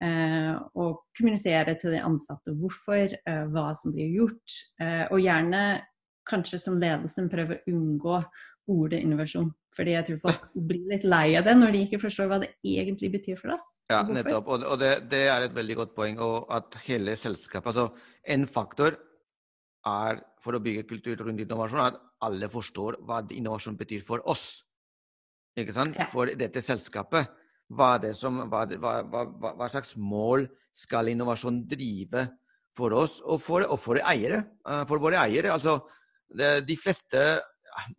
Uh, 0.03 0.59
og 0.75 0.99
kommunisere 1.15 1.77
til 1.79 1.95
de 1.95 2.03
ansatte 2.03 2.57
hvorfor, 2.59 3.15
uh, 3.23 3.47
hva 3.55 3.71
som 3.79 3.95
blir 3.95 4.19
gjort. 4.19 4.59
og 5.15 5.23
gjerne 5.23 5.63
kanskje 6.27 6.59
som 6.59 6.83
ledelsen 6.83 7.31
prøve 7.31 7.61
å 7.61 7.71
unngå 7.71 8.19
ordet 8.71 9.03
innovasjon. 9.03 9.51
Fordi 9.81 9.95
jeg 9.95 10.05
tror 10.11 10.19
folk 10.27 10.49
blir 10.69 10.89
litt 10.91 11.05
lei 11.09 11.27
av 11.39 11.47
det 11.47 11.55
når 11.57 11.71
de 11.73 11.79
ikke 11.87 12.03
forstår 12.03 12.27
hva 12.29 12.37
det 12.43 12.51
egentlig 12.69 13.09
betyr 13.15 13.39
for 13.41 13.55
oss. 13.55 13.65
Ja, 13.89 14.03
nettopp. 14.05 14.51
Og, 14.53 14.65
og 14.69 14.81
det, 14.83 14.91
det, 15.09 15.23
er 15.33 15.47
et 15.47 15.55
veldig 15.57 15.77
godt 15.79 15.95
poeng. 15.97 16.19
Og 16.21 16.51
at 16.53 16.77
hele 16.85 17.15
selskapet 17.17 17.71
Altså, 17.73 17.87
en 18.29 18.45
faktor 18.45 18.99
er 19.89 20.21
for 20.45 20.57
å 20.57 20.61
bygge 20.61 20.85
kultur 20.91 21.23
rundt 21.25 21.41
innovasjon, 21.41 21.87
at 21.87 21.97
alle 22.27 22.51
forstår 22.53 22.99
hva 23.09 23.23
innovasjon 23.33 23.79
betyr 23.81 24.05
for 24.05 24.21
oss. 24.29 24.67
Ikke 25.57 25.73
sant? 25.73 25.97
Ja. 25.97 26.11
For 26.13 26.29
dette 26.29 26.61
selskapet. 26.65 27.33
Hva, 27.73 27.95
det 28.03 28.13
som, 28.19 28.43
hva, 28.53 28.67
hva, 28.83 29.25
hva, 29.31 29.71
slags 29.73 29.95
mål 29.97 30.45
skal 30.77 31.09
innovasjon 31.09 31.63
drive 31.71 32.27
for 32.77 32.93
oss 32.99 33.21
og 33.25 33.41
for, 33.41 33.65
og 33.65 33.81
for 33.81 34.03
eiere? 34.03 34.43
Eh, 34.67 34.85
for 34.91 35.01
våre 35.01 35.23
eiere. 35.25 35.55
Altså, 35.57 35.79
de 36.37 36.77
fleste 36.79 37.25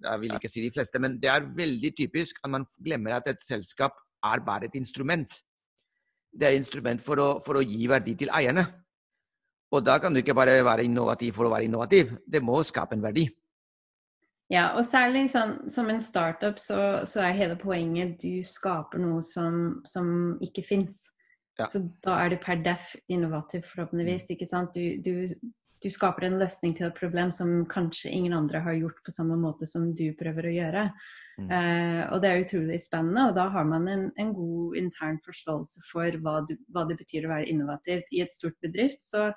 jeg 0.04 0.22
vil 0.22 0.36
ikke 0.36 0.52
si 0.52 0.63
de 0.63 0.74
fleste, 0.74 1.00
men 1.02 1.17
det 1.22 1.30
er 1.32 1.48
veldig 1.58 1.94
typisk 1.98 2.41
at 2.44 2.54
man 2.54 2.67
glemmer 2.84 3.17
at 3.17 3.30
et 3.32 3.44
selskap 3.44 3.98
er 4.24 4.44
bare 4.46 4.70
et 4.70 4.78
instrument. 4.80 5.34
Det 6.32 6.48
er 6.48 6.56
et 6.56 6.62
instrument 6.62 7.02
for 7.04 7.20
å, 7.20 7.30
for 7.44 7.60
å 7.60 7.65
gi 7.65 7.88
verdi 7.91 8.15
til 8.20 8.32
eierne. 8.34 8.65
Og 9.72 9.86
da 9.88 9.98
kan 10.04 10.13
du 10.13 10.20
ikke 10.20 10.36
bare 10.36 10.60
være 10.67 10.84
innovativ 10.88 11.38
for 11.38 11.48
å 11.48 11.54
være 11.54 11.67
innovativ. 11.67 12.17
Det 12.28 12.41
må 12.44 12.60
skape 12.67 12.98
en 12.98 13.04
verdi. 13.04 13.26
Ja, 14.52 14.74
og 14.76 14.84
særlig 14.84 15.30
sånn, 15.32 15.62
som 15.72 15.88
en 15.91 16.02
startup 16.04 16.60
så, 16.60 17.06
så, 17.08 17.24
er 17.24 17.38
hele 17.38 17.56
poenget 17.56 18.17
du 18.20 18.41
skaper 18.44 19.00
noe 19.00 19.22
som, 19.24 19.80
som 19.88 20.36
ikke 20.44 20.63
fins. 20.67 21.06
Ja. 21.60 21.70
Så 21.72 21.86
da 22.04 22.17
er 22.20 22.34
det 22.34 22.41
per 22.44 22.60
def 22.63 22.91
innovativ, 23.12 23.63
forhåpentligvis. 23.70 24.28
ikke 24.36 24.50
sant? 24.50 24.76
Du, 24.76 25.00
du, 25.00 25.54
du 25.82 25.89
skaper 25.89 26.28
en 26.28 26.38
løsning 26.41 26.76
til 26.78 26.88
et 26.88 26.98
problem 26.98 27.32
som 27.34 27.63
kanskje 27.70 28.12
ingen 28.13 28.36
andre 28.38 28.62
har 28.62 28.78
gjort 28.78 29.02
på 29.06 29.13
samme 29.13 29.38
måte 29.39 29.67
som 29.70 29.89
du 29.98 30.12
prøver 30.20 30.48
å 30.48 30.54
gjøre. 30.56 30.86
Mm. 31.39 31.48
Uh, 31.48 32.04
og 32.12 32.22
det 32.22 32.30
er 32.30 32.44
utrolig 32.44 32.78
spennende, 32.84 33.30
og 33.30 33.36
da 33.38 33.48
har 33.54 33.65
man 33.65 33.88
en, 33.89 34.06
en 34.20 34.32
god 34.36 34.78
intern 34.78 35.17
forståelse 35.26 35.82
for 35.88 36.20
hva, 36.22 36.41
du, 36.46 36.54
hva, 36.76 36.86
det 36.89 37.00
betyr 37.00 37.26
å 37.26 37.34
være 37.34 37.50
innovativ. 37.50 38.04
I 38.12 38.22
et 38.26 38.34
stort 38.34 38.58
bedrift 38.62 39.02
så, 39.06 39.30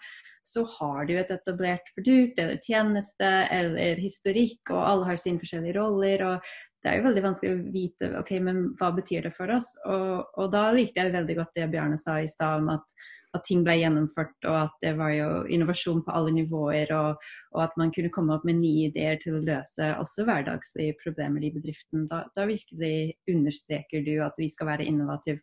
så, 0.44 0.66
har 0.76 1.09
du 1.09 1.14
et 1.16 1.33
etablert 1.33 1.88
produkt 1.96 2.40
eller 2.42 2.61
tjeneste 2.61 3.33
eller 3.54 4.02
historikk, 4.02 4.61
og 4.74 4.85
alle 4.85 5.11
har 5.12 5.20
sine 5.22 5.40
forskjellige 5.40 5.78
roller. 5.78 6.28
og 6.28 6.54
det 6.85 6.92
er 6.92 6.98
jo 6.98 7.07
veldig 7.07 7.24
vanskelig 7.24 7.50
å 7.54 7.61
vite 7.72 8.09
ok, 8.18 8.30
men 8.44 8.64
hva 8.76 8.90
betyr 8.92 9.24
det 9.24 9.33
for 9.33 9.48
oss. 9.54 9.70
Og, 9.88 10.35
og 10.37 10.50
da 10.52 10.66
likte 10.76 11.00
jeg 11.00 11.14
veldig 11.14 11.37
godt 11.38 11.54
det 11.57 11.70
Bjarne 11.72 11.96
sa 12.00 12.18
i 12.20 12.28
stad 12.28 12.61
om 12.61 12.74
at 12.74 12.98
at 13.35 13.44
ting 13.47 13.64
ble 13.66 13.77
gjennomført, 13.81 14.37
og 14.49 14.59
at 14.64 14.77
det 14.85 14.94
var 14.99 15.12
jo 15.14 15.29
innovasjon 15.51 16.05
på 16.07 16.14
alle 16.14 16.35
nivåer, 16.37 16.92
og, 16.97 17.25
og, 17.55 17.62
at 17.64 17.75
man 17.81 17.92
kunne 17.94 18.12
komme 18.14 18.37
opp 18.37 18.47
med 18.47 18.61
nye 18.61 18.90
ideer 18.90 19.18
til 19.23 19.38
å 19.38 19.42
løse 19.44 19.90
også 20.01 20.27
hverdagslige 20.29 20.99
problemer 21.03 21.44
i 21.44 21.53
bedriften. 21.55 22.07
Da, 22.11 22.25
da 22.37 22.47
virkelig 22.51 23.16
understreker 23.31 24.07
du 24.07 24.14
at 24.25 24.38
vi 24.40 24.51
skal 24.53 24.70
være 24.75 24.87
innovative 24.88 25.42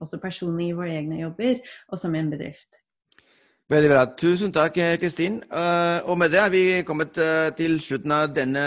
også 0.00 0.20
personlig 0.20 0.70
i 0.70 0.76
våre 0.76 0.94
egne 0.96 1.18
jobber, 1.20 1.58
og 1.92 2.00
som 2.00 2.14
en 2.16 2.30
bedrift. 2.32 2.78
Veldig 3.70 3.90
bra. 3.92 4.06
Tusen 4.18 4.50
takk, 4.50 4.80
Kristin. 4.98 5.36
Uh, 5.52 6.00
og 6.10 6.16
med 6.18 6.32
det 6.32 6.40
er 6.40 6.48
vi 6.50 6.62
kommet 6.82 7.14
uh, 7.20 7.52
til 7.54 7.76
slutten 7.78 8.14
av 8.16 8.32
denne, 8.34 8.64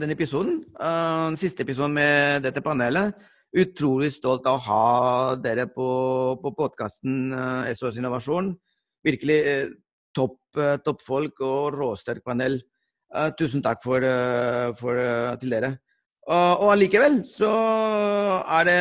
denne 0.00 0.16
episoden. 0.16 0.64
Uh, 0.80 1.30
siste 1.38 1.62
episoden 1.62 1.94
med 1.94 2.42
dette 2.48 2.64
panelet 2.64 3.12
utrolig 3.52 4.10
stolt 4.14 4.46
av 4.48 4.58
å 4.58 4.64
ha 4.66 5.36
dere 5.40 5.66
på, 5.70 5.86
på 6.40 6.52
podkasten 6.56 7.32
eh, 7.36 7.72
SOS 7.76 8.00
Innovasjon. 8.00 8.52
Virkelig 9.04 9.38
eh, 9.48 9.72
topp, 10.16 10.38
eh, 10.56 10.78
toppfolk 10.84 11.42
og 11.44 11.76
råsterkt 11.76 12.24
panel. 12.26 12.60
Tusen 13.36 13.60
takk 13.60 13.82
for, 13.84 14.00
for, 14.78 14.98
til 15.36 15.50
dere. 15.52 15.68
og 16.32 16.70
allikevel 16.72 17.18
så 17.28 17.50
er 18.56 18.64
det 18.64 18.76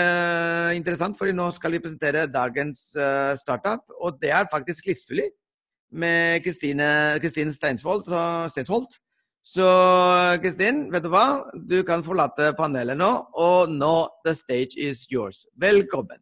interessant, 0.78 1.18
for 1.20 1.28
nå 1.36 1.50
skal 1.52 1.76
vi 1.76 1.82
presentere 1.84 2.30
dagens 2.32 2.86
startup. 3.42 3.84
Og 4.00 4.22
det 4.22 4.32
er 4.32 4.48
faktisk 4.48 4.88
listfull 4.88 5.20
med 5.92 6.40
Kristine 6.46 7.52
Steinfold, 7.52 8.08
Steinfold 8.56 8.88
så 9.42 9.68
Kristin, 10.44 10.86
vet 10.94 11.04
du 11.04 11.10
hva? 11.12 11.44
Du 11.54 11.82
kan 11.88 12.04
forlate 12.06 12.52
panelet 12.58 13.00
nå. 13.00 13.10
Og 13.42 13.72
nå, 13.74 13.96
the 14.26 14.36
stage 14.38 14.78
is 14.78 15.08
yours. 15.12 15.46
Velkommen. 15.60 16.22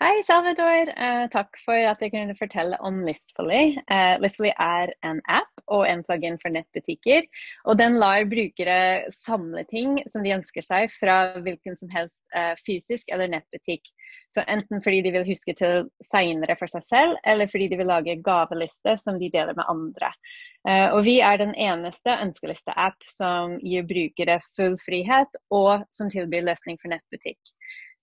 Hei, 0.00 0.22
Salvador. 0.24 0.88
Uh, 0.96 1.26
takk 1.28 1.58
for 1.60 1.76
at 1.76 2.00
jeg 2.00 2.14
kunne 2.14 2.32
fortelle 2.32 2.78
om 2.80 3.02
Listfully. 3.04 3.74
Uh, 3.84 4.14
Listfully 4.22 4.48
er 4.56 4.94
en 5.04 5.18
app 5.28 5.60
og 5.68 5.82
en 5.84 6.00
plug-in 6.06 6.38
for 6.40 6.54
nettbutikker. 6.54 7.26
Og 7.68 7.76
den 7.76 7.98
lar 8.00 8.24
brukere 8.30 9.10
samle 9.12 9.66
ting 9.68 9.98
som 10.08 10.24
de 10.24 10.32
ønsker 10.38 10.64
seg 10.64 10.88
fra 10.94 11.18
hvilken 11.44 11.76
som 11.76 11.92
helst 11.92 12.24
uh, 12.32 12.56
fysisk 12.64 13.12
eller 13.12 13.28
nettbutikk. 13.28 13.92
Så 14.32 14.46
enten 14.48 14.80
fordi 14.80 15.02
de 15.04 15.12
vil 15.18 15.28
huske 15.28 15.52
til 15.60 15.92
seinere 16.08 16.56
for 16.56 16.72
seg 16.72 16.88
selv, 16.88 17.20
eller 17.28 17.52
fordi 17.52 17.68
de 17.68 17.82
vil 17.82 17.92
lage 17.92 18.16
gaveliste 18.24 18.96
som 19.04 19.20
de 19.20 19.28
deler 19.28 19.52
med 19.58 19.68
andre. 19.68 20.14
og 20.94 21.04
vi 21.04 21.18
er 21.24 21.36
den 21.40 21.52
eneste 21.56 22.14
ønskeliste-app 22.22 23.04
som 23.08 23.58
gir 23.64 23.84
brukere 23.88 24.40
full 24.56 24.76
frihet, 24.80 25.40
og 25.50 25.84
som 25.92 26.08
tilbyr 26.12 26.46
løsning 26.46 26.78
for 26.80 26.92
nettbutikk. 26.92 27.40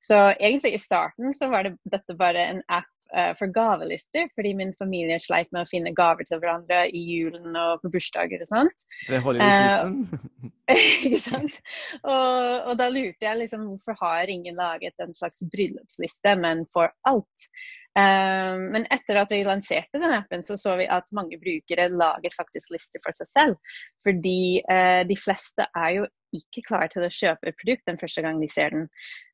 Så 0.03 0.17
egentlig 0.37 0.73
i 0.75 0.81
starten 0.81 1.33
så 1.33 1.49
var 1.51 1.67
det, 1.67 1.77
dette 1.89 2.15
bare 2.17 2.43
en 2.51 2.61
app 2.67 2.89
uh, 3.15 3.33
for 3.37 3.51
gavelister, 3.53 4.29
fordi 4.35 4.53
min 4.57 4.73
familie 4.79 5.19
sleit 5.23 5.49
med 5.55 5.65
å 5.65 5.69
finne 5.69 5.93
gaver 5.97 6.27
til 6.27 6.41
hverandre 6.41 6.85
i 6.89 7.01
julen 7.07 7.55
og 7.57 7.83
på 7.83 7.91
bursdager 7.95 8.43
og 8.43 8.51
sånt. 8.51 8.87
Det 9.07 9.21
holder 9.23 9.43
jo 9.43 9.49
uh, 9.49 10.45
ikke 10.77 11.21
sant. 11.23 11.59
Og, 12.03 12.37
og, 12.67 12.73
da 12.79 12.89
lurte 12.93 13.29
jeg 13.29 13.41
liksom 13.43 13.67
hvorfor 13.71 13.99
har 14.03 14.31
ingen 14.31 14.59
laget 14.59 14.95
en 15.03 15.15
slags 15.17 15.43
bryllupsliste, 15.53 16.37
men 16.43 16.65
for 16.73 16.93
alt. 17.09 17.51
Uh, 17.97 18.53
men 18.69 18.85
etter 18.93 19.17
at 19.17 19.31
vi 19.33 19.39
lanserte 19.45 19.97
den 19.97 20.13
appen, 20.13 20.43
så 20.45 20.57
så 20.59 20.75
vi 20.77 20.85
at 20.93 21.07
mange 21.17 21.39
brukere 21.41 21.87
lager 21.89 22.35
faktisk 22.35 22.69
lister 22.75 23.01
for 23.01 23.15
seg 23.17 23.29
selv. 23.31 23.73
Fordi 24.05 24.61
uh, 24.69 25.01
de 25.09 25.17
fleste 25.17 25.65
er 25.71 25.95
jo 25.95 26.03
ikke 26.35 26.65
klare 26.67 26.91
til 26.93 27.07
å 27.07 27.13
kjøpe 27.13 27.49
et 27.49 27.57
produkt 27.57 27.87
den 27.89 27.97
første 27.97 28.21
gang 28.21 28.41
de 28.43 28.51
ser 28.53 28.75
den. 28.75 28.85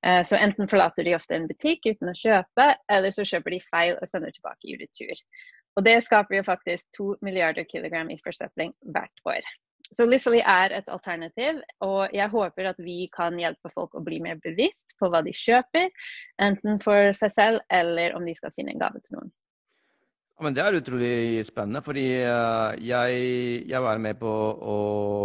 Uh, 0.05 0.21
så 0.23 0.39
enten 0.39 0.69
forlater 0.71 1.03
de 1.03 1.17
ofte 1.17 1.35
en 1.35 1.49
butikk 1.49 1.89
uten 1.89 2.13
å 2.13 2.15
kjøpe, 2.15 2.69
eller 2.93 3.15
så 3.15 3.27
kjøper 3.27 3.57
de 3.57 3.65
feil 3.67 3.97
og 3.97 4.07
sender 4.07 4.31
tilbake 4.37 4.71
i 4.71 4.79
retur. 4.79 5.27
Og 5.75 5.85
det 5.87 5.97
skaper 6.05 6.37
jo 6.37 6.47
faktisk 6.47 6.87
to 6.95 7.13
milliarder 7.25 7.65
kilogram 7.67 8.11
i 8.13 8.19
forsøpling 8.23 8.71
hvert 8.93 9.27
år. 9.27 9.53
Så 9.93 10.05
Lizzie 10.09 10.41
er 10.41 10.73
et 10.73 10.87
alternativ, 10.89 11.59
og 11.85 12.09
jeg 12.15 12.29
håper 12.31 12.71
at 12.71 12.79
vi 12.81 13.09
kan 13.13 13.35
hjelpe 13.37 13.69
folk 13.75 13.93
å 13.93 14.01
bli 14.05 14.19
mer 14.23 14.39
bevisst 14.41 14.95
på 14.97 15.09
hva 15.11 15.21
de 15.25 15.33
kjøper, 15.37 15.91
enten 16.41 16.79
for 16.81 17.11
seg 17.13 17.33
selv 17.35 17.61
eller 17.69 18.15
om 18.17 18.25
de 18.25 18.33
skal 18.37 18.53
finne 18.55 18.73
en 18.73 18.81
gave 18.81 19.03
til 19.03 19.19
noen. 19.19 19.33
Men 20.41 20.55
Det 20.55 20.63
er 20.63 20.79
utrolig 20.79 21.45
spennende, 21.45 21.83
fordi 21.85 22.07
uh, 22.25 22.73
jeg, 22.81 23.19
jeg, 23.69 23.81
var 23.81 24.01
med 24.01 24.17
på 24.19 24.31
å 24.73 24.77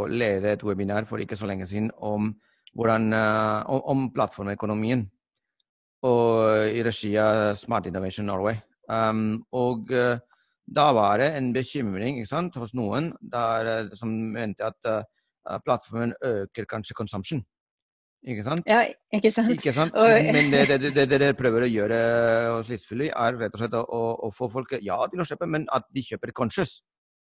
lede 0.07 0.53
et 0.53 0.65
webinar 0.65 1.09
for 1.09 1.19
ikke 1.19 1.39
så 1.39 1.49
lenge 1.49 1.67
siden 1.67 1.89
om, 1.97 2.35
hvordan, 2.77 3.09
uh, 3.17 3.65
om, 3.73 3.83
om 3.95 4.05
plattformøkonomien 4.15 5.07
og 6.07 6.69
i 6.71 6.85
regi 6.87 7.17
av 7.19 7.57
Smart 7.59 7.89
Innovation 7.89 8.29
Norway. 8.29 8.61
Um, 8.89 9.41
og 9.51 9.91
uh, 9.91 10.21
da 10.77 10.89
var 10.97 11.21
det 11.23 11.31
en 11.39 11.53
bekymring 11.55 12.21
sant, 12.29 12.57
hos 12.61 12.75
noen 12.77 13.13
der, 13.21 13.89
som 13.97 14.13
mente 14.35 14.67
at 14.69 14.91
plattformen 15.65 16.13
øker 16.25 16.69
kanskje 16.69 16.97
consumption. 16.97 17.41
Ikke 18.27 18.43
sant? 18.43 18.67
Ja, 18.67 18.83
ikke 19.15 19.31
sant. 19.31 19.53
Ikke 19.55 19.73
sant? 19.73 19.95
Men 19.95 20.51
det 20.53 20.65
dere 20.69 20.91
det, 21.07 21.21
det, 21.23 21.31
prøver 21.39 21.65
å 21.65 21.71
gjøre 21.71 21.99
hos 22.57 22.71
Livsfyldig, 22.73 23.13
er 23.15 23.39
rett 23.39 23.55
og 23.55 23.63
slett 23.63 23.77
å, 23.79 24.01
å, 24.27 24.31
få 24.35 24.49
folk 24.53 24.75
ja, 24.83 24.99
til 25.13 25.23
å 25.23 25.27
kjøpe, 25.29 25.47
men 25.51 25.69
at 25.75 25.87
de 25.95 26.03
kjøper 26.11 26.35
conscious. 26.37 26.81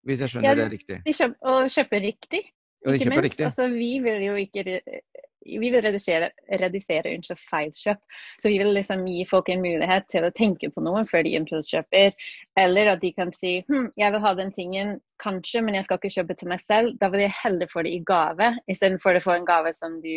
Hvis 0.08 0.24
jeg 0.24 0.34
skjønner 0.34 0.56
ja, 0.56 0.58
det 0.58 0.70
riktig. 0.74 0.98
De 1.06 1.14
kjøper, 1.14 1.38
og 1.52 1.70
kjøper 1.76 2.04
riktig. 2.08 2.42
ikke 2.82 2.96
de 2.96 3.04
kjøper 3.04 3.26
riktig. 3.28 3.46
Altså, 3.50 3.68
vi 3.74 3.92
vil 4.04 4.26
jo 4.26 4.36
ikke 4.40 4.80
vi 5.46 5.70
vil 5.72 5.82
redusere, 5.84 6.32
redusere 6.62 7.14
unnskyld, 7.16 7.42
feilkjøp. 7.52 8.02
Så 8.42 8.52
vi 8.52 8.58
vil 8.62 8.74
liksom 8.76 9.06
gi 9.08 9.24
folk 9.30 9.50
en 9.50 9.64
mulighet 9.64 10.10
til 10.12 10.28
å 10.28 10.34
tenke 10.36 10.72
på 10.74 10.84
noe 10.84 11.06
før 11.10 11.24
de 11.28 11.36
impulskjøper. 11.40 12.14
Eller 12.60 12.94
at 12.94 13.02
de 13.04 13.14
kan 13.16 13.32
si 13.36 13.60
hm, 13.68 13.90
jeg 14.00 14.16
vil 14.16 14.24
ha 14.26 14.36
den 14.38 14.54
tingen 14.56 14.98
kanskje, 15.24 15.64
men 15.66 15.78
jeg 15.78 15.88
skal 15.88 16.00
ikke 16.00 16.16
kjøpe 16.18 16.38
til 16.40 16.52
meg 16.52 16.64
selv. 16.64 16.94
Da 17.02 17.12
vil 17.14 17.26
jeg 17.26 17.38
heller 17.44 17.72
få 17.72 17.84
det 17.88 17.96
i 17.96 18.04
gave, 18.06 18.54
istedenfor 18.72 19.18
å 19.18 19.26
få 19.26 19.38
en 19.38 19.50
gave 19.50 19.74
som 19.80 20.00
du 20.04 20.14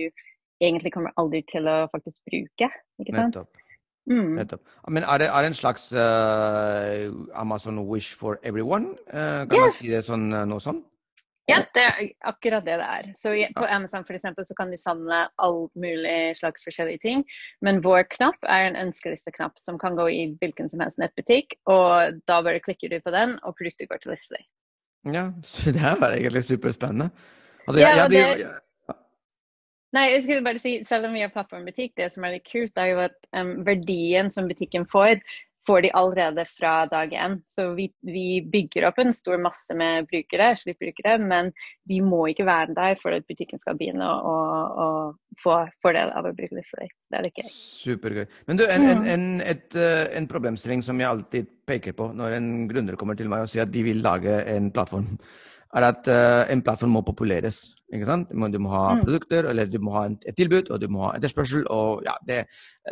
egentlig 0.63 0.93
kommer 0.95 1.15
aldri 1.19 1.43
til 1.51 1.67
å 1.71 1.83
faktisk 1.93 2.23
bruke. 2.29 2.71
ikke 3.03 3.17
sant? 3.17 3.35
Nettopp. 3.35 3.59
Mm. 4.11 4.35
Nettopp. 4.35 4.63
Men 4.91 5.05
er 5.07 5.19
det, 5.23 5.29
er 5.31 5.45
det 5.45 5.53
en 5.53 5.59
slags 5.59 5.93
uh, 5.95 7.11
Amazon 7.39 7.79
wish 7.87 8.15
for 8.19 8.39
everyone? 8.43 8.97
Uh, 9.07 9.47
kan 9.47 9.59
yes. 9.59 9.67
man 9.67 9.77
si 9.79 9.93
det 9.93 10.03
sånn, 10.07 10.27
uh, 10.35 10.43
noe 10.49 10.63
sånn? 10.63 10.83
Ja, 11.53 11.61
det 11.77 11.85
er 11.85 12.01
akkurat 12.33 12.65
det 12.67 12.79
det 12.81 12.89
er. 12.97 13.11
Så 13.19 13.35
På 13.57 13.67
Amazon 13.67 14.07
for 14.09 14.17
eksempel, 14.17 14.47
så 14.49 14.57
kan 14.59 14.73
du 14.73 14.79
samle 14.81 15.27
all 15.37 15.61
mulig 15.75 16.37
slags 16.41 16.65
forskjellige 16.65 17.05
ting. 17.05 17.25
Men 17.61 17.83
vår 17.85 18.07
knapp 18.17 18.41
er 18.49 18.71
en 18.71 18.81
ønskelisteknapp 18.87 19.61
som 19.61 19.79
kan 19.79 19.99
gå 19.99 20.09
i 20.11 20.25
hvilken 20.41 20.73
som 20.73 20.83
helst 20.85 21.01
nettbutikk. 21.03 21.59
Og 21.71 22.19
da 22.31 22.41
bare 22.43 22.65
klikker 22.65 22.93
du 22.93 22.99
på 23.05 23.15
den, 23.15 23.39
og 23.43 23.57
produktet 23.61 23.91
går 23.93 24.03
til 24.03 24.17
listelig. 24.17 24.45
Ja, 25.13 25.31
det 25.65 25.75
det 25.75 25.87
er 25.87 26.19
egentlig 26.19 26.45
superspennende. 26.47 27.11
Altså, 27.67 27.81
jeg, 27.81 27.97
jeg, 27.97 28.13
jeg, 28.13 28.39
jeg, 28.41 28.59
Nei, 29.93 30.09
jeg 30.15 30.23
skulle 30.25 30.45
bare 30.45 30.61
si, 30.61 30.75
Selv 30.89 31.09
om 31.09 31.17
vi 31.17 31.23
har 31.25 31.33
plattformbutikk, 31.33 31.95
det 32.01 32.09
som 32.15 32.25
er 32.25 32.39
litt 32.39 32.49
kult, 32.49 32.73
er 32.81 32.93
jo 32.95 33.03
at 33.05 33.19
um, 33.37 33.59
verdien 33.67 34.31
som 34.33 34.49
butikken 34.49 34.87
får, 34.89 35.21
får 35.67 35.83
de 35.83 35.91
allerede 35.91 36.45
fra 36.49 36.87
dag 36.87 37.13
én. 37.13 37.37
Så 37.47 37.69
vi, 37.75 37.89
vi, 38.01 38.43
bygger 38.53 38.89
opp 38.89 38.99
en 38.99 39.13
stor 39.15 39.39
masse 39.43 39.75
med 39.79 40.09
brukere, 40.11 40.53
sluttbrukere, 40.59 41.19
men 41.23 41.53
de 41.89 42.01
må 42.05 42.25
ikke 42.33 42.47
være 42.49 42.75
der 42.77 42.97
for 43.01 43.15
at 43.17 43.27
butikken 43.29 43.61
skal 43.63 43.79
begynne 43.79 44.07
å, 44.07 44.33
å, 44.33 44.87
å 44.87 45.37
få 45.43 45.59
fordel 45.85 46.13
av 46.17 46.29
å 46.29 46.35
bruke 46.37 46.59
det 46.59 46.67
for 46.69 46.83
deg. 46.83 46.95
Det 47.13 47.21
er 47.21 47.29
det 47.29 47.33
gøy. 47.37 47.53
Supergøy. 47.53 48.27
Men 48.51 48.61
du, 48.61 48.67
en, 48.67 48.89
en, 48.91 49.07
en, 49.15 49.31
et, 49.55 49.69
eh, 49.79 50.05
en 50.19 50.29
problemstilling 50.31 50.85
som 50.87 51.01
jeg 51.01 51.11
alltid 51.11 51.55
peker 51.69 51.97
på 51.97 52.11
når 52.17 52.39
en 52.41 52.53
gründer 52.71 52.99
kommer 52.99 53.19
til 53.19 53.31
meg 53.33 53.47
og 53.47 53.53
sier 53.53 53.67
at 53.67 53.73
de 53.73 53.87
vil 53.87 54.03
lage 54.05 54.43
en 54.51 54.71
plattform 54.75 55.15
er 55.73 55.87
at 55.87 56.09
uh, 56.13 56.43
en 56.53 56.63
plattform 56.65 56.97
må 56.97 57.03
populeres. 57.07 57.63
ikke 57.93 58.09
sant? 58.09 58.33
Du 58.33 58.59
må 58.61 58.73
ha 58.73 58.83
mm. 58.95 59.05
produkter, 59.07 59.49
eller 59.49 59.71
du 59.71 59.79
må 59.81 59.95
ha 59.97 60.05
et 60.11 60.37
tilbud, 60.37 60.69
og 60.71 60.81
du 60.81 60.89
må 60.93 61.07
ha 61.07 61.15
etterspørsel. 61.17 61.65
og 61.71 62.03
ja, 62.05 62.17
Det, 62.29 62.43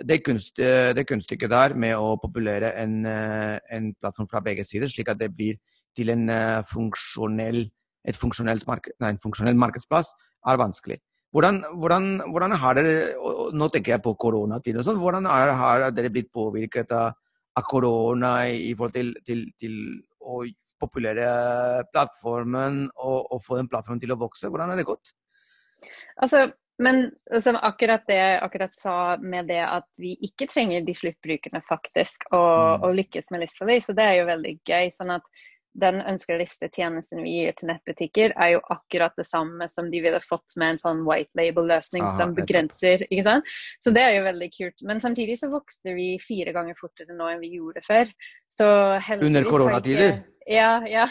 det, 0.08 0.22
kunst, 0.24 0.56
det 0.56 1.06
kunststykket 1.08 1.50
der 1.50 1.74
med 1.74 1.96
å 1.96 2.16
populere 2.22 2.72
en, 2.80 3.04
uh, 3.04 3.58
en, 3.70 3.92
plattform 4.00 4.30
fra 4.30 4.40
begge 4.40 4.64
sider, 4.64 4.88
slik 4.88 5.12
at 5.12 5.20
det 5.20 5.32
blir 5.36 5.60
til 5.96 6.10
en 6.14 6.28
uh, 6.30 6.64
funksjonell, 6.72 7.66
et 8.08 8.16
funksjonelt 8.16 8.66
mark 8.66 8.88
nei, 9.00 9.12
en 9.12 9.22
funksjonell 9.22 9.58
markedsplass, 9.60 10.14
er 10.48 10.60
vanskelig. 10.60 11.00
Hvordan, 11.30 11.62
hvordan, 11.78 12.06
hvordan, 12.32 12.52
har 12.58 12.74
dere, 12.74 12.94
og 13.22 13.52
Nå 13.54 13.68
tenker 13.70 13.92
jeg 13.94 14.02
på 14.02 14.14
koronatid. 14.18 14.78
og 14.78 14.86
sånn, 14.86 14.98
Hvordan 14.98 15.28
er, 15.30 15.52
har 15.54 15.90
dere 15.94 16.10
blitt 16.10 16.32
påvirket 16.32 16.90
av, 16.96 17.12
av 17.54 17.66
korona 17.70 18.48
i 18.48 18.72
forhold 18.74 18.96
til, 18.96 19.12
til, 19.26 19.44
til 19.60 19.76
å 20.20 20.42
populere 20.80 21.26
plattformen 21.92 22.86
og, 22.96 23.30
og, 23.30 23.38
få 23.44 23.60
den 23.60 23.68
plattformen 23.70 24.02
til 24.02 24.14
å 24.14 24.20
vokse. 24.20 24.48
Hvordan 24.48 24.72
har 24.72 24.80
det 24.80 24.88
gått? 24.88 25.12
Altså, 26.20 26.48
men 26.80 27.10
altså, 27.32 27.54
akkurat 27.60 28.06
det 28.08 28.16
jeg 28.16 28.40
akkurat 28.44 28.74
sa 28.76 28.96
med 29.20 29.50
det 29.52 29.60
at 29.66 29.86
vi 30.00 30.14
ikke 30.26 30.48
trenger 30.48 30.84
de 30.86 30.96
sluttbrukerne 30.96 31.60
faktisk 31.68 32.24
å, 32.32 32.40
mm. 32.40 32.90
lykkes 33.02 33.32
med 33.32 33.44
Listfully, 33.44 33.80
så 33.84 33.96
det 33.96 34.06
er 34.06 34.20
jo 34.20 34.28
veldig 34.30 34.54
gøy. 34.64 34.92
sånn 34.96 35.16
at 35.18 35.46
den 35.78 36.00
ønskelistetjenesten 36.02 37.22
vi 37.22 37.34
gir 37.36 37.54
til 37.58 37.70
nettbutikker, 37.70 38.34
er 38.34 38.54
jo 38.56 38.62
akkurat 38.74 39.14
det 39.18 39.26
samme 39.28 39.68
som 39.70 39.90
de 39.92 40.00
ville 40.02 40.18
fått 40.24 40.56
med 40.58 40.74
en 40.74 40.82
sånn 40.82 41.04
white 41.06 41.30
label-løsning 41.38 42.06
som 42.18 42.34
begrenser. 42.34 43.06
ikke 43.08 43.26
sant? 43.28 43.54
Så 43.84 43.94
det 43.94 44.02
er 44.02 44.16
jo 44.16 44.26
veldig 44.26 44.50
kult. 44.56 44.84
Men 44.88 45.02
samtidig 45.04 45.38
så 45.40 45.50
vokste 45.52 45.94
vi 45.94 46.12
fire 46.22 46.54
ganger 46.56 46.78
fortere 46.80 47.14
nå 47.14 47.30
enn 47.30 47.42
vi 47.44 47.54
gjorde 47.54 47.84
før. 47.86 48.10
Så 48.50 48.66
Under 49.20 49.46
koronatider? 49.46 50.20
Ja, 50.50 50.80
ja. 50.88 51.06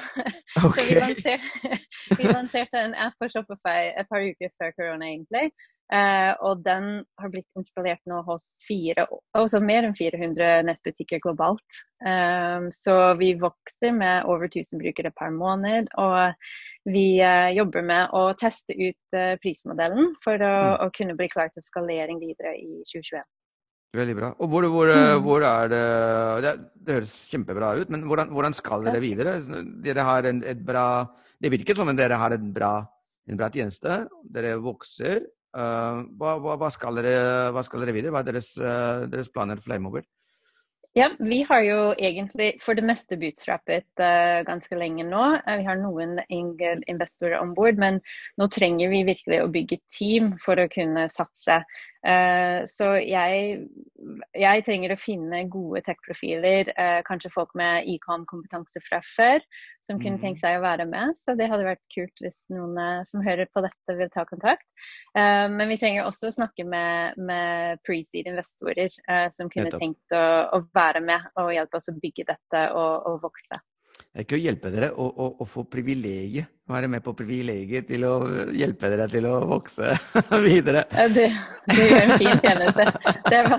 Okay. 0.65 0.83
Så 0.89 0.93
vi 0.93 0.99
lanserte, 0.99 1.77
vi 2.19 2.23
lanserte 2.27 2.79
en 2.81 2.95
app 2.97 3.15
på 3.21 3.29
Shopify 3.31 3.93
et 3.93 4.09
par 4.09 4.25
uker 4.25 4.51
før 4.57 4.73
korona, 4.75 5.13
egentlig. 5.13 5.53
Uh, 5.89 6.35
og 6.45 6.59
den 6.61 6.99
har 7.17 7.31
blitt 7.33 7.47
installert 7.57 8.01
nå 8.05 8.19
hos 8.27 8.43
fire, 8.67 9.07
altså 9.33 9.57
mer 9.57 9.87
enn 9.87 9.95
400 9.97 10.61
nettbutikker 10.67 11.21
globalt. 11.23 11.79
Um, 12.05 12.67
så 12.69 13.15
vi 13.17 13.31
vokser 13.41 13.95
med 13.97 14.27
over 14.29 14.45
1000 14.51 14.77
brukere 14.83 15.09
per 15.17 15.33
måned. 15.33 15.89
Og 15.97 16.35
vi 16.93 17.07
uh, 17.25 17.49
jobber 17.57 17.87
med 17.89 18.13
å 18.13 18.27
teste 18.37 18.75
ut 18.77 19.17
uh, 19.17 19.33
prismodellen 19.41 20.13
for 20.21 20.37
å, 20.37 20.53
mm. 20.53 20.85
å, 20.85 20.91
kunne 20.93 21.17
bli 21.17 21.29
klar 21.33 21.49
til 21.55 21.65
skalering 21.65 22.21
videre 22.21 22.53
i 22.59 22.83
2021. 22.85 23.25
Veldig 23.97 24.15
bra. 24.19 24.29
Og 24.37 24.53
hvor, 24.53 24.69
hvor, 24.69 24.93
mm. 24.93 25.23
hvor 25.25 25.47
er 25.49 25.73
det, 25.73 25.81
det, 26.45 26.53
det 26.85 26.99
høres 26.99 27.17
kjempebra 27.31 27.73
ut, 27.81 27.89
men 27.89 28.05
hvordan, 28.05 28.29
hvordan 28.35 28.53
skal 28.53 28.85
dere 28.85 29.01
videre? 29.01 29.39
Dere 29.81 30.05
har 30.05 30.29
en, 30.29 30.45
et 30.45 30.61
bra 30.61 30.85
Det 31.41 31.49
virker 31.49 31.73
som 31.73 31.89
om 31.89 31.97
dere 31.97 32.21
har 32.21 32.37
en 32.37 32.53
bra, 32.53 32.73
en 33.25 33.41
bra 33.41 33.49
tjeneste. 33.49 34.03
Dere 34.29 34.53
vokser. 34.61 35.25
Uh, 35.49 36.05
hva, 36.19 36.35
hva, 36.61 36.69
skal 36.73 36.99
dere, 36.99 37.49
hva, 37.55 37.63
skal 37.65 37.81
dere, 37.81 37.95
videre? 37.95 38.13
Hva 38.13 38.21
er 38.21 38.31
deres, 38.31 38.53
uh, 38.61 39.05
deres 39.09 39.31
planer 39.33 39.61
fremover? 39.63 40.05
Ja, 40.97 41.11
vi 41.21 41.43
har 41.45 41.61
jo 41.61 41.77
egentlig 42.01 42.55
for 42.63 42.77
det 42.77 42.83
meste 42.85 43.17
bootstrappet 43.21 44.01
uh, 44.01 44.41
ganske 44.45 44.77
lenge 44.77 45.05
nå. 45.05 45.25
vi 45.45 45.67
har 45.67 45.77
noen 45.77 46.17
investorer 46.29 47.37
om 47.39 47.53
bord, 47.57 47.77
men 47.81 48.01
nå 48.41 48.47
trenger 48.49 48.89
vi 48.89 49.03
virkelig 49.07 49.43
å 49.43 49.51
bygge 49.53 49.77
team 49.89 50.33
for 50.41 50.57
å 50.57 50.69
kunne 50.73 51.05
satse. 51.13 51.61
Uh, 51.99 52.65
så 52.69 52.93
jeg, 53.03 53.57
jeg, 54.31 54.63
trenger 54.63 54.93
å 54.95 54.99
finne 54.99 55.43
gode 55.51 55.81
tech-profiler, 55.83 56.71
uh, 56.79 57.01
kanskje 57.07 57.33
folk 57.33 57.51
med 57.59 57.89
ecom-kompetanse 57.91 58.81
fra 58.85 59.01
før, 59.03 59.43
som 59.89 59.99
kunne 59.99 60.19
mm. 60.19 60.23
tenkt 60.23 60.43
seg 60.43 60.59
å 60.59 60.63
være 60.63 60.85
med. 60.89 61.17
Så 61.19 61.35
det 61.39 61.49
hadde 61.51 61.67
vært 61.67 61.83
kult 61.93 62.23
hvis 62.23 62.37
noen 62.53 62.77
uh, 62.77 63.01
som 63.09 63.25
hører 63.25 63.49
på 63.49 63.63
dette, 63.65 63.97
vil 63.97 64.13
ta 64.13 64.23
kontakt. 64.29 64.65
men 65.17 65.67
vi 65.67 65.77
trenger 65.81 66.05
også 66.05 66.29
å 66.29 66.35
snakke 66.35 66.63
med, 66.69 67.17
med 67.17 67.81
pre-seed 67.83 68.29
investorer 68.29 68.93
som 69.33 69.49
kunne 69.49 69.67
Nettopp. 69.67 69.81
tenkt 69.81 70.15
å, 70.15 70.21
å, 70.55 70.61
være 70.75 71.01
med 71.03 71.25
og 71.41 71.51
hjelpe 71.51 71.79
oss 71.79 71.89
å 71.91 71.95
bygge 71.97 72.27
dette 72.29 72.61
og, 72.77 73.09
og 73.09 73.25
vokse. 73.25 73.59
Det 74.09 74.23
er 74.23 74.25
ikke 74.25 74.37
å 74.37 74.41
hjelpe 74.41 74.69
dere 74.73 74.87
å, 74.97 75.05
å, 75.05 75.25
å, 75.43 75.45
få 75.45 75.63
privilegiet, 75.69 76.49
være 76.69 76.87
med 76.89 77.03
på 77.05 77.11
privilegiet 77.17 77.85
til 77.91 78.05
å 78.07 78.13
hjelpe 78.57 78.89
dere 78.89 79.05
til 79.11 79.27
å 79.29 79.35
vokse 79.49 79.91
videre. 80.47 80.81
Du, 81.13 81.21
du 81.69 81.77
gjør 81.77 82.05
en 82.07 82.13
fin 82.15 82.41
tjeneste. 82.41 82.87
Det 83.29 83.37
er, 83.37 83.51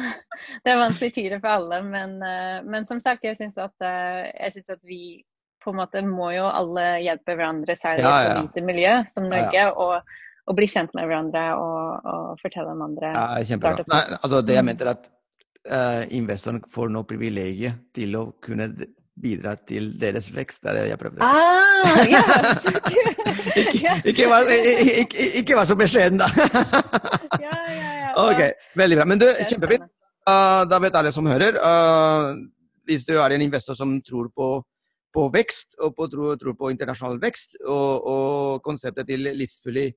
det 0.64 0.72
er 0.72 0.80
vanskelig 0.80 1.14
tider 1.14 1.42
for 1.42 1.54
alle, 1.54 1.80
men, 1.86 2.16
eh, 2.26 2.58
men 2.66 2.88
som 2.88 2.98
sagt, 3.02 3.28
jeg 3.28 3.38
syns 3.38 3.60
at, 3.62 3.76
eh, 3.86 4.50
at, 4.50 4.82
vi 4.82 5.20
på 5.62 5.72
en 5.72 5.78
måte 5.80 6.02
må 6.06 6.30
jo 6.34 6.48
alle 6.48 6.86
hjelpe 7.04 7.36
hverandre, 7.36 7.76
særlig 7.78 8.04
i 8.04 8.08
ja, 8.08 8.16
i 8.20 8.28
et 8.30 8.42
lite 8.44 8.66
miljø 8.66 8.96
som 9.12 9.28
Norge. 9.28 9.56
Ja, 9.56 9.70
og, 9.72 10.18
og, 10.46 10.56
bli 10.58 10.68
kjent 10.70 10.94
med 10.98 11.08
hverandre 11.08 11.44
og, 11.60 12.10
og 12.12 12.42
fortelle 12.42 12.72
om 12.74 12.86
andre 12.88 13.12
ja. 13.14 13.26
Nei, 13.60 14.00
altså 14.20 14.40
det 14.42 14.56
jeg 14.56 14.64
mm. 14.64 14.70
mente 14.72 14.86
er 14.86 14.94
at 14.96 15.10
uh, 15.70 16.02
investoren 16.16 16.62
får 16.72 16.90
nå 16.94 17.04
privilegiet 17.08 17.84
til 17.96 18.16
å 18.18 18.24
kunne 18.42 18.70
bidra 19.20 19.54
til 19.68 19.92
deres 20.00 20.30
vekst. 20.32 20.62
Det 20.64 20.70
er 20.72 20.78
det 20.78 20.84
jeg 20.90 21.00
prøvde 21.00 21.20
å 21.20 21.28
si. 21.28 21.30
Ah, 21.30 22.00
ja. 22.08 22.22
ikke, 23.60 24.26
ikke, 25.42 25.56
vær, 25.58 25.66
så 25.68 25.76
beskjeden, 25.78 26.22
da. 26.22 26.28
ja, 27.42 27.56
ja, 27.68 27.90
ja. 28.00 28.12
Ok, 28.26 28.40
Veldig 28.78 28.96
bra. 28.98 29.06
Men 29.08 29.20
du, 29.20 29.28
kjempefint. 29.48 29.84
Uh, 30.28 30.62
da 30.68 30.80
vet 30.82 30.96
alle 30.98 31.12
som 31.14 31.28
hører. 31.28 31.56
Uh, 31.60 32.34
hvis 32.88 33.06
du 33.08 33.14
er 33.18 33.34
en 33.34 33.44
investor 33.44 33.76
som 33.78 33.94
tror 34.04 34.30
på, 34.36 34.50
på 35.14 35.26
vekst, 35.34 35.74
og 35.82 35.96
på, 35.96 36.06
tror, 36.12 36.36
tro 36.38 36.54
på 36.54 36.70
internasjonal 36.74 37.18
vekst, 37.22 37.58
og, 37.64 38.06
og 38.06 38.62
konseptet 38.66 39.08
til 39.10 39.32
livsfully 39.34 39.90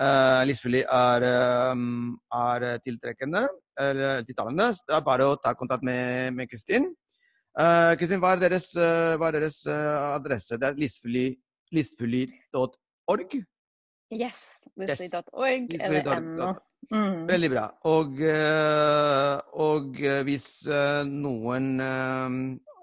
uh, 0.00 0.42
livsfully 0.48 0.82
er, 0.86 1.26
um, 1.72 2.18
er 2.32 2.78
tiltrekkende, 2.84 3.48
eller 3.80 4.22
tiltalende, 4.26 4.72
det 4.88 4.96
er 4.96 5.04
bare 5.06 5.28
å 5.28 5.38
ta 5.40 5.54
kontakt 5.58 5.84
med 5.86 6.48
Kristin. 6.50 6.84
Uh, 7.52 7.92
Kristin, 8.00 8.20
hva 8.22 8.32
er 8.36 8.40
deres, 8.46 8.70
uh, 8.78 9.14
hva 9.20 9.28
er 9.28 9.40
deres 9.40 9.58
adresse? 9.68 10.58
Det 10.60 10.66
er 10.70 10.78
listfully.org? 11.72 13.30
Yes. 14.12 14.38
Listfully.org 14.78 15.74
eller 15.80 16.20
no. 16.20 16.52
Mm. 16.92 17.26
Veldig 17.28 17.48
bra. 17.52 17.62
Og, 17.88 18.18
og 19.64 20.00
hvis 20.26 20.48
noen 21.08 21.66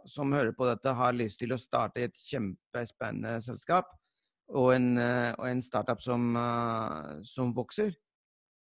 som 0.10 0.34
hører 0.34 0.52
på 0.58 0.67
dette, 0.67 0.93
har 0.98 1.15
lyst 1.15 1.39
til 1.41 1.54
å 1.54 1.62
starte 1.62 2.08
et 2.08 2.22
kjempespennende 2.28 3.39
selskap, 3.45 3.93
og 4.50 4.72
en, 4.74 4.95
og 4.98 5.45
en 5.45 5.62
startup 5.62 6.02
som, 6.02 6.32
som 7.22 7.52
vokser, 7.54 7.93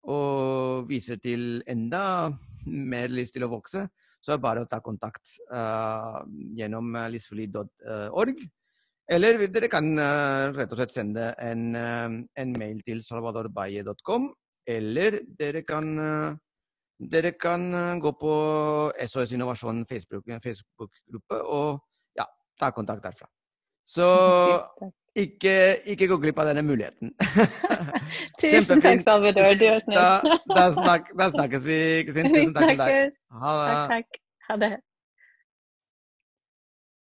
og 0.05 0.85
viser 0.89 1.17
til 1.19 1.63
enda 1.67 2.29
mer 2.65 3.11
lyst 3.11 3.35
til 3.35 3.45
å 3.47 3.51
vokse, 3.51 3.87
så 4.19 4.33
er 4.33 4.39
det 4.39 4.43
bare 4.43 4.63
å 4.63 4.69
ta 4.69 4.81
kontakt 4.83 5.31
uh, 5.53 6.21
gjennom 6.57 6.95
listfully.org. 7.11 8.41
Eller 9.09 9.39
dere 9.49 9.69
kan 9.71 9.87
uh, 9.95 10.51
rett 10.53 10.73
og 10.73 10.81
slett 10.81 10.93
sende 10.93 11.31
en, 11.41 11.69
uh, 11.73 12.19
en 12.43 12.55
mail 12.59 12.83
til 12.85 13.01
salvadorbaye.com. 13.05 14.29
Eller 14.69 15.21
dere 15.39 15.63
kan, 15.65 15.87
dere 16.99 17.31
kan 17.39 17.63
gå 18.03 18.11
på 18.19 18.33
SOS 19.07 19.33
Innovasjon 19.33 19.85
Facebook-gruppe 19.87 20.43
Facebook 20.43 20.91
og 21.39 21.79
ja, 22.19 22.25
ta 22.59 22.71
kontakt 22.75 23.03
derfra. 23.03 23.27
Så 23.87 24.07
ikke, 25.23 25.53
ikke 25.89 26.07
gå 26.11 26.17
glipp 26.21 26.41
av 26.41 26.51
denne 26.51 26.63
muligheten. 26.65 27.13
Tusen 28.41 28.83
takk, 28.83 29.05
Salvador. 29.07 29.55
Du 29.59 29.65
er 29.69 29.79
snill. 29.83 29.97
Da, 29.97 30.35
da, 30.53 30.67
snak, 30.75 31.09
da 31.17 31.29
snakkes 31.33 31.65
vi, 31.67 31.79
Kristin. 32.09 32.29
Tusen 32.35 32.53
takk 32.57 32.73
til 32.73 32.83
deg. 32.83 33.15
Ha 33.39 33.55
det. 33.55 33.71
Takk, 33.71 33.95
takk. 33.95 34.21
Ha 34.49 34.59
det. 34.65 34.71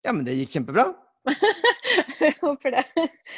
Ja, 0.06 0.14
men 0.14 0.24
det 0.24 0.38
gikk 0.38 0.54
kjempebra. 0.56 0.88
Jeg 2.22 2.34
håper 2.40 2.78
det. 2.78 2.86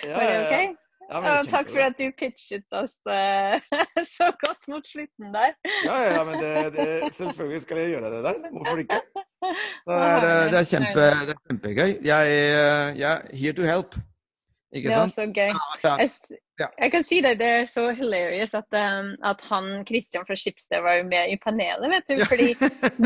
Ja, 0.06 0.14
Var 0.14 0.28
det 0.28 0.38
OK? 0.44 0.79
Ja, 1.10 1.40
takk 1.50 1.70
for 1.72 1.82
at 1.82 1.96
du 1.98 2.06
pitchet 2.14 2.76
oss 2.76 2.94
uh, 3.10 3.56
så 4.16 4.28
godt 4.42 4.68
mot 4.70 4.86
slutten 4.86 5.32
der. 5.34 5.56
ja, 5.84 5.96
ja, 6.14 6.20
men 6.24 6.38
det, 6.38 6.52
det, 6.76 7.14
selvfølgelig 7.16 7.62
skal 7.62 7.82
jeg 7.82 7.96
gjøre 7.96 8.12
det 8.14 8.22
der. 8.28 8.38
Hvorfor 8.52 8.84
ikke? 8.84 9.00
Det 9.88 9.94
er, 9.96 10.50
det 10.52 10.58
er, 10.58 10.64
kjempe, 10.68 11.04
det 11.26 11.32
er 11.32 11.38
kjempegøy. 11.48 11.92
Jeg 12.04 12.40
er 13.00 13.22
here 13.32 13.52
to 13.56 13.62
help. 13.62 13.96
Ikke 14.70 14.92
sant? 14.92 14.94
Det 14.94 15.02
var 15.02 15.08
så 15.08 15.24
gøy. 15.34 15.52
Jeg, 15.82 16.70
jeg, 16.82 16.90
kan 16.92 17.04
si 17.06 17.18
det, 17.24 17.32
det 17.40 17.46
er 17.50 17.64
så 17.66 17.86
hilarious 17.96 18.52
at, 18.54 18.68
um, 18.76 19.08
at 19.26 19.40
han 19.48 19.70
Christian 19.88 20.26
fra 20.28 20.36
Schibsted 20.38 20.84
var 20.84 21.00
jo 21.00 21.06
med 21.08 21.32
i 21.32 21.38
panelet, 21.42 21.90
vet 21.90 22.12
du. 22.12 22.22
Fordi 22.30 22.48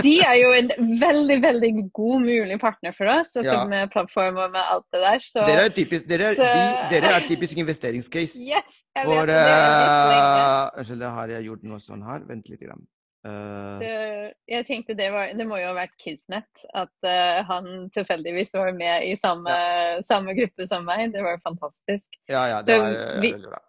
de 0.05 0.15
er 0.27 0.37
jo 0.43 0.51
en 0.59 0.73
veldig, 1.01 1.39
veldig 1.47 1.73
god 1.97 2.27
mulig 2.27 2.59
partner 2.61 2.93
for 2.97 3.09
oss. 3.09 3.33
Altså 3.33 3.55
ja. 3.55 3.65
Med 3.71 3.93
plattform 3.95 4.43
og 4.45 4.53
med 4.53 4.61
alt 4.61 4.89
det 4.93 5.05
der. 5.07 5.25
Så, 5.25 5.47
dere, 5.49 5.69
er 5.71 5.77
typisk, 5.79 6.09
dere, 6.11 6.35
så, 6.37 6.51
de, 6.51 6.89
dere 6.93 7.15
er 7.17 7.29
typisk 7.29 7.65
investeringscase. 7.65 8.43
Yes, 8.55 8.83
jeg 8.97 9.07
for, 9.09 9.25
vet 9.25 11.01
uh, 11.01 11.09
har 11.17 11.33
jeg 11.33 11.47
gjort 11.49 11.65
noe 11.65 11.81
sånn 11.81 12.05
her? 12.05 12.27
Vent 12.29 12.51
litt. 12.51 12.61
Grann. 12.65 12.85
Uh, 13.25 14.29
jeg 14.51 14.67
tenkte 14.69 14.97
det, 14.99 15.09
var, 15.15 15.31
det 15.33 15.47
må 15.49 15.57
jo 15.61 15.71
ha 15.71 15.77
vært 15.79 15.95
Kismet. 16.01 16.65
At 16.77 16.93
uh, 17.07 17.41
han 17.49 17.89
tilfeldigvis 17.95 18.53
var 18.57 18.75
med 18.77 19.07
i 19.09 19.15
samme, 19.21 19.53
ja. 19.53 20.01
samme, 20.09 20.37
gruppe 20.37 20.69
som 20.71 20.85
meg. 20.89 21.13
Det 21.15 21.25
var 21.25 21.41
fantastisk. 21.45 22.21
Ja, 22.29 22.49
ja, 22.53 22.59
det 22.67 22.77
er 22.77 22.91
vi, 23.23 23.33
veldig 23.33 23.55
bra. 23.55 23.63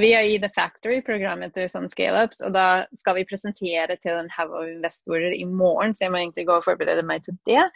Vi 0.00 0.08
er 0.16 0.24
i 0.24 0.38
The 0.40 0.48
Factory-programmet 0.54 1.52
til 1.52 1.66
sånn 1.68 1.90
scaleups, 1.92 2.40
og 2.46 2.54
da 2.54 2.84
skal 2.96 3.18
vi 3.18 3.26
presentere 3.28 3.98
til 4.00 4.16
en 4.16 4.30
haug 4.32 4.54
av 4.56 4.70
investorer 4.70 5.34
i 5.36 5.44
morgen, 5.44 5.92
så 5.92 6.06
jeg 6.06 6.14
må 6.14 6.22
egentlig 6.22 6.46
gå 6.48 6.54
og 6.56 6.64
forberede 6.64 7.04
meg 7.04 7.26
til 7.26 7.36
det. 7.48 7.66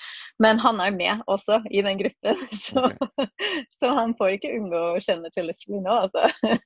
Men 0.41 0.61
han 0.63 0.81
er 0.81 0.97
med 0.97 1.27
også 1.29 1.61
i 1.69 1.85
den 1.85 2.01
gruppen, 2.01 2.41
så, 2.67 2.87
okay. 2.89 3.29
så 3.77 3.93
han 3.99 4.17
får 4.17 4.39
ikke 4.39 4.55
unngå 4.57 4.83
å 4.95 5.03
kjenne 5.05 5.33
til 5.35 5.51
Leslie 5.51 5.83
nå, 5.85 5.99
altså. 6.07 6.25